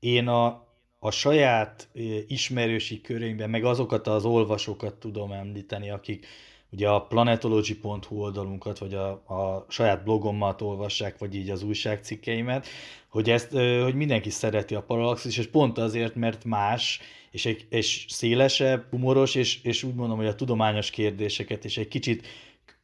Én 0.00 0.26
a, 0.26 0.66
a 0.98 1.10
saját 1.10 1.88
ismerősi 2.26 3.00
körénkben, 3.00 3.50
meg 3.50 3.64
azokat 3.64 4.06
az 4.06 4.24
olvasókat 4.24 4.94
tudom 4.94 5.32
említeni, 5.32 5.90
akik 5.90 6.26
ugye 6.72 6.88
a 6.88 7.00
planetology.hu 7.06 8.16
oldalunkat, 8.16 8.78
vagy 8.78 8.94
a, 8.94 9.10
a 9.10 9.66
saját 9.68 10.04
blogommat 10.04 10.60
olvassák, 10.60 11.18
vagy 11.18 11.34
így 11.34 11.50
az 11.50 11.62
újságcikkeimet, 11.62 12.66
hogy, 13.08 13.30
ezt, 13.30 13.50
hogy 13.82 13.94
mindenki 13.94 14.30
szereti 14.30 14.74
a 14.74 14.82
Parallaxis, 14.82 15.38
és 15.38 15.46
pont 15.46 15.78
azért, 15.78 16.14
mert 16.14 16.44
más, 16.44 17.00
és, 17.30 17.46
egy, 17.46 17.66
és 17.70 18.04
szélesebb, 18.08 18.84
humoros, 18.90 19.34
és, 19.34 19.62
és 19.62 19.82
úgy 19.82 19.94
mondom, 19.94 20.16
hogy 20.16 20.26
a 20.26 20.34
tudományos 20.34 20.90
kérdéseket, 20.90 21.64
és 21.64 21.78
egy 21.78 21.88
kicsit 21.88 22.26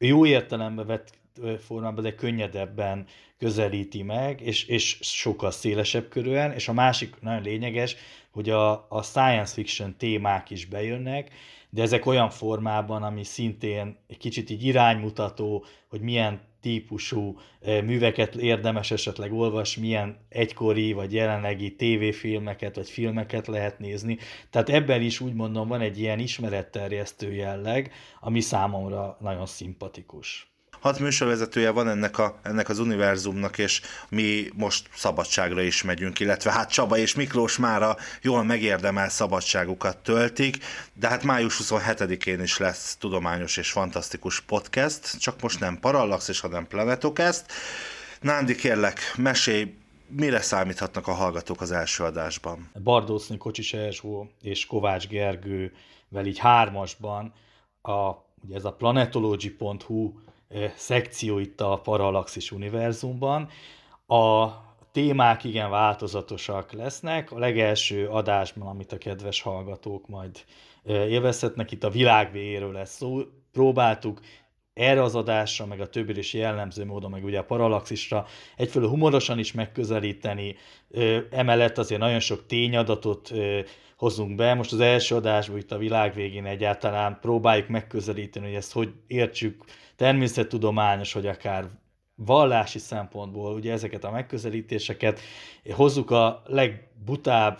jó 0.07 0.25
értelembe 0.25 0.83
vett 0.83 1.17
formában, 1.59 2.03
de 2.03 2.15
könnyedebben 2.15 3.05
közelíti 3.37 4.03
meg, 4.03 4.41
és, 4.41 4.65
és 4.65 4.97
sokkal 5.01 5.51
szélesebb 5.51 6.09
körülön, 6.09 6.51
és 6.51 6.67
a 6.67 6.73
másik 6.73 7.15
nagyon 7.21 7.41
lényeges, 7.41 7.95
hogy 8.31 8.49
a, 8.49 8.85
a 8.89 9.03
science 9.03 9.53
fiction 9.53 9.97
témák 9.97 10.49
is 10.49 10.65
bejönnek, 10.65 11.31
de 11.69 11.81
ezek 11.81 12.05
olyan 12.05 12.29
formában, 12.29 13.03
ami 13.03 13.23
szintén 13.23 13.97
egy 14.07 14.17
kicsit 14.17 14.49
így 14.49 14.63
iránymutató, 14.63 15.65
hogy 15.89 16.01
milyen 16.01 16.41
típusú 16.61 17.39
műveket 17.61 18.35
érdemes 18.35 18.91
esetleg 18.91 19.33
olvas, 19.33 19.77
milyen 19.77 20.17
egykori 20.29 20.93
vagy 20.93 21.13
jelenlegi 21.13 21.75
tévéfilmeket 21.75 22.75
vagy 22.75 22.89
filmeket 22.89 23.47
lehet 23.47 23.79
nézni. 23.79 24.17
Tehát 24.49 24.69
ebben 24.69 25.01
is 25.01 25.19
úgy 25.19 25.33
mondom 25.33 25.67
van 25.67 25.81
egy 25.81 25.99
ilyen 25.99 26.19
ismeretterjesztő 26.19 27.33
jelleg, 27.33 27.91
ami 28.19 28.39
számomra 28.39 29.17
nagyon 29.19 29.45
szimpatikus. 29.45 30.53
Hat 30.79 30.99
műsorvezetője 30.99 31.69
van 31.69 31.89
ennek, 31.89 32.17
a, 32.17 32.39
ennek 32.43 32.69
az 32.69 32.79
univerzumnak, 32.79 33.57
és 33.57 33.81
mi 34.09 34.49
most 34.53 34.89
szabadságra 34.95 35.61
is 35.61 35.83
megyünk, 35.83 36.19
illetve 36.19 36.51
hát 36.51 36.71
Csaba 36.71 36.97
és 36.97 37.15
Miklós 37.15 37.57
mára 37.57 37.97
jól 38.21 38.43
megérdemel 38.43 39.09
szabadságukat 39.09 39.97
töltik, 39.97 40.57
de 40.93 41.07
hát 41.07 41.23
május 41.23 41.59
27-én 41.63 42.41
is 42.41 42.57
lesz 42.57 42.95
tudományos 42.95 43.57
és 43.57 43.71
fantasztikus 43.71 44.41
podcast, 44.41 45.19
csak 45.19 45.41
most 45.41 45.59
nem 45.59 45.79
Parallax, 45.79 46.27
és 46.27 46.39
hanem 46.39 46.67
Planetokest. 46.67 47.45
Nándi, 48.21 48.55
kérlek, 48.55 49.13
mesélj, 49.17 49.73
mire 50.07 50.41
számíthatnak 50.41 51.07
a 51.07 51.13
hallgatók 51.13 51.61
az 51.61 51.71
első 51.71 52.03
adásban? 52.03 52.69
Bardószni 52.83 53.37
Kocsis 53.37 53.73
Erzsó 53.73 54.29
és 54.41 54.65
Kovács 54.65 55.07
Gergővel 55.07 56.25
így 56.25 56.37
hármasban 56.37 57.33
a, 57.81 58.09
ugye 58.45 58.55
ez 58.55 58.65
a 58.65 58.73
planetology.hu 58.73 60.13
szekció 60.75 61.39
itt 61.39 61.61
a 61.61 61.79
Parallaxis 61.83 62.51
univerzumban. 62.51 63.49
A 64.07 64.47
témák 64.91 65.43
igen 65.43 65.69
változatosak 65.69 66.71
lesznek. 66.71 67.31
A 67.31 67.39
legelső 67.39 68.07
adásban, 68.07 68.67
amit 68.67 68.91
a 68.91 68.97
kedves 68.97 69.41
hallgatók 69.41 70.07
majd 70.07 70.43
élvezhetnek, 70.85 71.71
itt 71.71 71.83
a 71.83 71.89
világ 71.89 72.31
végéről 72.31 72.71
lesz 72.71 72.95
szó. 72.95 73.21
Próbáltuk 73.51 74.19
erre 74.73 75.03
az 75.03 75.15
adásra, 75.15 75.65
meg 75.65 75.79
a 75.81 75.89
többi 75.89 76.17
is 76.17 76.33
jellemző 76.33 76.85
módon, 76.85 77.11
meg 77.11 77.23
ugye 77.23 77.39
a 77.39 77.43
paralaxisra 77.43 78.25
egyfelől 78.55 78.89
humorosan 78.89 79.39
is 79.39 79.51
megközelíteni, 79.51 80.55
emellett 81.29 81.77
azért 81.77 82.01
nagyon 82.01 82.19
sok 82.19 82.45
tényadatot 82.45 83.31
hozunk 83.99 84.35
be. 84.35 84.53
Most 84.53 84.73
az 84.73 84.79
első 84.79 85.15
adásban 85.15 85.57
itt 85.57 85.71
a 85.71 85.77
világ 85.77 86.13
végén 86.13 86.45
egyáltalán 86.45 87.17
próbáljuk 87.21 87.67
megközelíteni, 87.67 88.45
hogy 88.45 88.55
ezt 88.55 88.71
hogy 88.71 88.93
értsük 89.07 89.63
természettudományos, 89.95 91.13
vagy 91.13 91.27
akár 91.27 91.69
vallási 92.15 92.79
szempontból 92.79 93.53
ugye 93.53 93.71
ezeket 93.71 94.03
a 94.03 94.11
megközelítéseket, 94.11 95.19
hozzuk 95.71 96.11
a 96.11 96.41
legbutább 96.45 97.59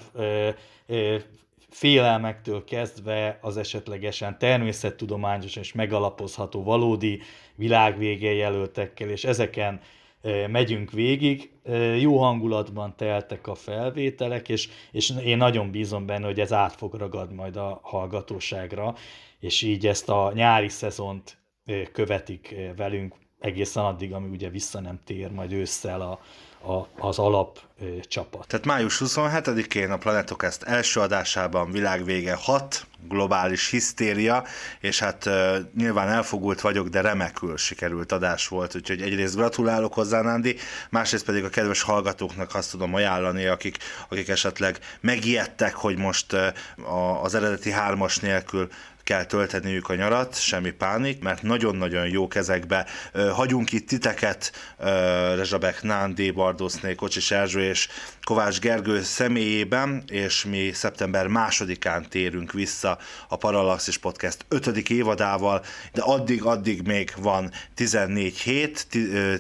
félelmektől 1.70 2.64
kezdve 2.64 3.38
az 3.42 3.58
esetlegesen 3.58 4.38
természettudományos 4.38 5.56
és 5.56 5.74
megalapozható 5.74 6.64
valódi 6.64 7.22
világvége 7.56 8.34
jelöltekkel, 8.34 9.10
és 9.10 9.24
ezeken 9.24 9.82
megyünk 10.48 10.92
végig. 10.92 11.52
Jó 12.00 12.18
hangulatban 12.18 12.96
teltek 12.96 13.48
a 13.48 13.56
felvételek, 13.56 14.50
és, 14.50 14.70
és 14.92 15.14
én 15.24 15.38
nagyon 15.38 15.72
bízom 15.72 16.06
benne, 16.06 16.26
hogy 16.26 16.40
ez 16.40 16.54
át 16.54 16.76
fog 16.76 16.94
ragad 16.94 17.34
majd 17.34 17.56
a 17.56 17.80
hallgatóságra, 17.84 18.96
és 19.40 19.62
így 19.62 19.88
ezt 19.88 20.10
a 20.10 20.32
nyári 20.34 20.70
szezont 20.70 21.38
követik 21.92 22.56
velünk 22.76 23.16
egészen 23.40 23.86
addig, 23.86 24.14
ami 24.14 24.30
ugye 24.30 24.50
vissza 24.50 24.80
nem 24.80 25.00
tér 25.06 25.32
majd 25.32 25.52
ősszel 25.52 26.02
a, 26.02 26.20
a, 26.74 26.88
az 26.98 27.20
alap 27.20 27.60
ö, 27.82 28.00
csapat. 28.08 28.48
Tehát 28.48 28.66
május 28.66 29.02
27-én 29.06 29.92
a 29.92 29.98
Planetokest 29.98 30.64
első 30.64 31.00
adásában 31.00 31.72
világvége 31.72 32.34
6, 32.34 32.88
globális 33.08 33.70
hisztéria, 33.70 34.44
és 34.80 35.00
hát 35.00 35.26
ö, 35.26 35.58
nyilván 35.76 36.10
elfogult 36.10 36.62
vagyok, 36.62 36.88
de 36.88 37.02
remekül 37.02 37.58
sikerült 37.58 38.12
adás 38.12 38.48
volt, 38.48 38.76
úgyhogy 38.76 39.02
egyrészt 39.02 39.36
gratulálok 39.36 39.94
hozzá, 39.94 40.22
Nándi, 40.22 40.56
másrészt 40.90 41.26
pedig 41.26 41.44
a 41.44 41.50
kedves 41.50 41.82
hallgatóknak 41.82 42.56
azt 42.56 42.72
tudom 42.72 42.94
ajánlani, 42.94 43.46
akik, 43.46 43.78
akik 44.10 44.28
esetleg 44.28 44.80
megijedtek, 45.02 45.76
hogy 45.76 45.98
most 45.98 46.34
ö, 46.34 46.48
a, 46.84 47.24
az 47.24 47.36
eredeti 47.36 47.72
hármas 47.72 48.18
nélkül 48.18 48.70
kell 49.10 49.26
tölteniük 49.26 49.90
a 49.90 49.96
nyarat, 49.96 50.42
semmi 50.42 50.72
pánik, 50.72 51.22
mert 51.22 51.42
nagyon-nagyon 51.42 52.08
jó 52.08 52.28
kezekbe 52.28 52.86
hagyunk 53.34 53.72
itt 53.72 53.88
titeket, 53.88 54.52
Rezsabek 55.36 55.82
Nándi, 55.82 56.32
Bardószné, 56.32 56.96
Kocsis 56.96 57.32
Erzső 57.32 57.60
és 57.70 57.88
Kovács 58.24 58.60
Gergő 58.60 59.02
személyében, 59.02 60.04
és 60.08 60.46
mi 60.46 60.72
szeptember 60.74 61.28
másodikán 61.28 62.10
térünk 62.10 62.52
vissza 62.52 62.98
a 63.28 63.36
Parallaxis 63.36 63.98
Podcast 63.98 64.46
5. 64.48 64.90
évadával, 64.90 65.64
de 65.94 66.02
addig-addig 66.02 66.88
még 66.88 67.14
van 67.18 67.52
14 67.76 68.38
hét, 68.38 68.88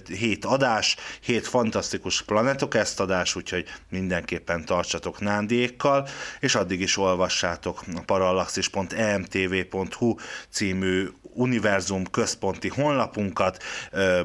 7 0.08 0.46
adás, 0.46 0.96
7 1.22 1.48
fantasztikus 1.48 2.22
Planetokest 2.22 3.00
adás, 3.00 3.36
úgyhogy 3.36 3.66
mindenképpen 3.90 4.66
tartsatok 4.66 5.20
Nándiékkal, 5.20 6.08
és 6.40 6.56
addig 6.56 6.82
is 6.82 6.98
olvassátok 6.98 7.84
a 7.96 8.02
parallaxis.emtv.hu 8.06 10.16
című 10.50 11.08
univerzum 11.34 12.06
központi 12.06 12.68
honlapunkat, 12.68 13.64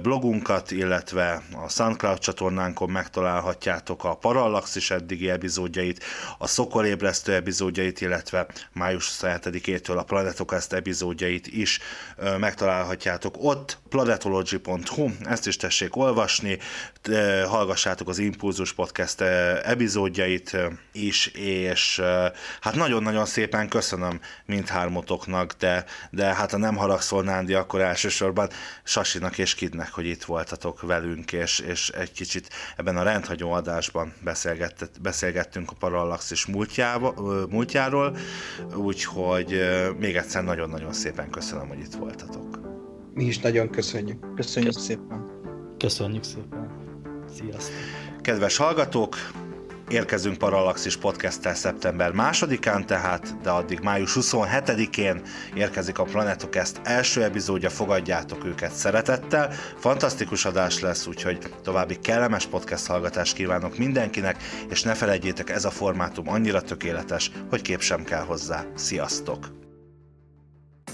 blogunkat, 0.03 0.71
illetve 0.71 1.43
a 1.65 1.69
SoundCloud 1.69 2.19
csatornánkon 2.19 2.91
megtalálhatjátok 2.91 3.94
a 4.03 4.15
Parallaxis 4.15 4.91
eddigi 4.91 5.31
epizódjait, 5.31 6.05
a 6.39 6.47
Szokolébresztő 6.47 7.35
epizódjait, 7.35 8.01
illetve 8.01 8.47
május 8.73 9.17
27-től 9.21 9.97
a 9.97 10.03
Planetokast 10.03 10.73
epizódjait 10.73 11.47
is 11.47 11.79
megtalálhatjátok 12.39 13.35
ott, 13.39 13.79
planetology.hu, 13.89 15.11
ezt 15.25 15.47
is 15.47 15.57
tessék 15.57 15.97
olvasni, 15.97 16.59
hallgassátok 17.47 18.09
az 18.09 18.19
Impulzus 18.19 18.73
Podcast 18.73 19.21
epizódjait 19.21 20.57
is, 20.93 21.27
és 21.27 22.03
hát 22.61 22.75
nagyon-nagyon 22.75 23.27
szépen 23.27 23.69
köszönöm 23.69 24.21
mindhármotoknak, 24.47 25.53
de, 25.59 25.85
de 26.11 26.35
hát 26.35 26.53
a 26.53 26.57
nem 26.57 26.77
haragszol 26.77 27.23
Nándi, 27.23 27.55
akkor 27.55 27.81
elsősorban 27.81 28.49
Sasinak 28.83 29.39
és 29.39 29.55
Kidnek, 29.55 29.93
hogy 29.93 30.07
itt 30.07 30.25
voltatok 30.25 30.81
velünk, 30.81 31.33
és, 31.33 31.59
és 31.59 31.89
egy 31.89 32.13
kicsit 32.13 32.49
ebben 32.77 32.97
a 32.97 33.03
rendhagyó 33.03 33.53
adásban 33.89 34.13
beszélgettünk 35.03 35.71
a 35.71 35.75
Parallaxis 35.79 36.47
múltjáról, 37.51 38.17
úgyhogy 38.75 39.61
még 39.99 40.17
egyszer 40.17 40.45
nagyon-nagyon 40.45 40.93
szépen 40.93 41.31
köszönöm, 41.31 41.69
hogy 41.69 41.79
itt 41.79 41.95
voltatok. 41.95 42.61
Mi 43.15 43.25
is 43.25 43.39
nagyon 43.39 43.71
köszönjük. 43.71 44.35
Köszönjük 44.35 44.79
szépen. 44.79 45.31
Köszönjük 45.79 46.23
szépen. 46.23 46.71
Sziasztok. 47.35 47.75
Kedves 48.21 48.57
hallgatók, 48.57 49.17
Érkezünk 49.89 50.39
Parallaxis 50.39 50.97
podcasttel 50.97 51.55
szeptember 51.55 52.13
másodikán 52.13 52.87
tehát, 52.87 53.41
de 53.43 53.51
addig 53.51 53.81
május 53.81 54.17
27-én 54.21 55.23
érkezik 55.55 55.99
a 55.99 56.05
Planetokest 56.05 56.81
első 56.83 57.23
epizódja, 57.23 57.71
fogadjátok 57.71 58.45
őket 58.45 58.73
szeretettel. 58.73 59.53
Fantasztikus 59.79 60.45
adás 60.45 60.81
lesz, 60.81 61.07
úgyhogy 61.07 61.39
további 61.63 61.99
kellemes 61.99 62.47
podcast 62.47 62.87
hallgatást 62.87 63.35
kívánok 63.35 63.79
mindenkinek, 63.79 64.43
és 64.69 64.83
ne 64.83 64.95
felejtjétek, 64.95 65.51
ez 65.51 65.65
a 65.65 65.71
formátum 65.71 66.29
annyira 66.29 66.61
tökéletes, 66.61 67.31
hogy 67.51 67.63
kép 67.63 67.81
sem 67.81 68.05
kell 68.05 68.23
hozzá. 68.25 68.65
Sziasztok! 68.75 69.64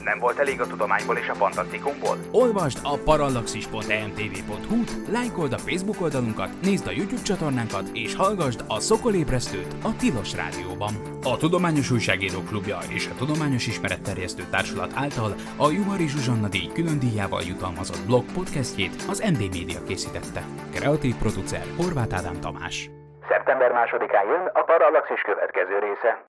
Nem 0.04 0.18
volt 0.18 0.38
elég 0.38 0.60
a 0.60 0.66
tudományból 0.66 1.16
és 1.16 1.28
a 1.28 1.34
fantasztikumból? 1.34 2.16
Olvasd 2.32 2.78
a 2.82 2.98
parallaxis.emtv.hu, 3.04 4.76
lájkold 5.12 5.52
a 5.52 5.58
Facebook 5.58 6.00
oldalunkat, 6.00 6.50
nézd 6.62 6.86
a 6.86 6.90
YouTube 6.90 7.22
csatornánkat, 7.22 7.88
és 7.92 8.14
hallgassd 8.14 8.64
a 8.68 8.80
Szokolébresztőt 8.80 9.74
a 9.82 9.96
Tilos 9.96 10.34
Rádióban. 10.34 10.94
A 11.22 11.36
Tudományos 11.36 11.90
Újságíró 11.90 12.40
Klubja 12.48 12.78
és 12.88 13.08
a 13.12 13.14
Tudományos 13.18 13.66
Ismeretterjesztő 13.66 14.42
Társulat 14.50 14.92
által 14.94 15.34
a 15.56 15.70
Juhari 15.70 16.08
Zsuzsanna 16.08 16.48
díj 16.48 16.68
külön 16.74 16.98
díjával 16.98 17.42
jutalmazott 17.42 18.06
blog 18.06 18.24
podcastjét 18.34 18.94
az 19.08 19.18
MD 19.32 19.40
Media 19.56 19.82
készítette. 19.88 20.42
Kreatív 20.74 21.14
producer 21.16 21.64
Horváth 21.76 22.16
Ádám 22.16 22.40
Tamás. 22.40 22.90
Szeptember 23.28 23.72
másodikán 23.72 24.26
jön 24.26 24.50
a 24.52 24.62
Parallaxis 24.62 25.20
következő 25.20 25.78
része. 25.78 26.28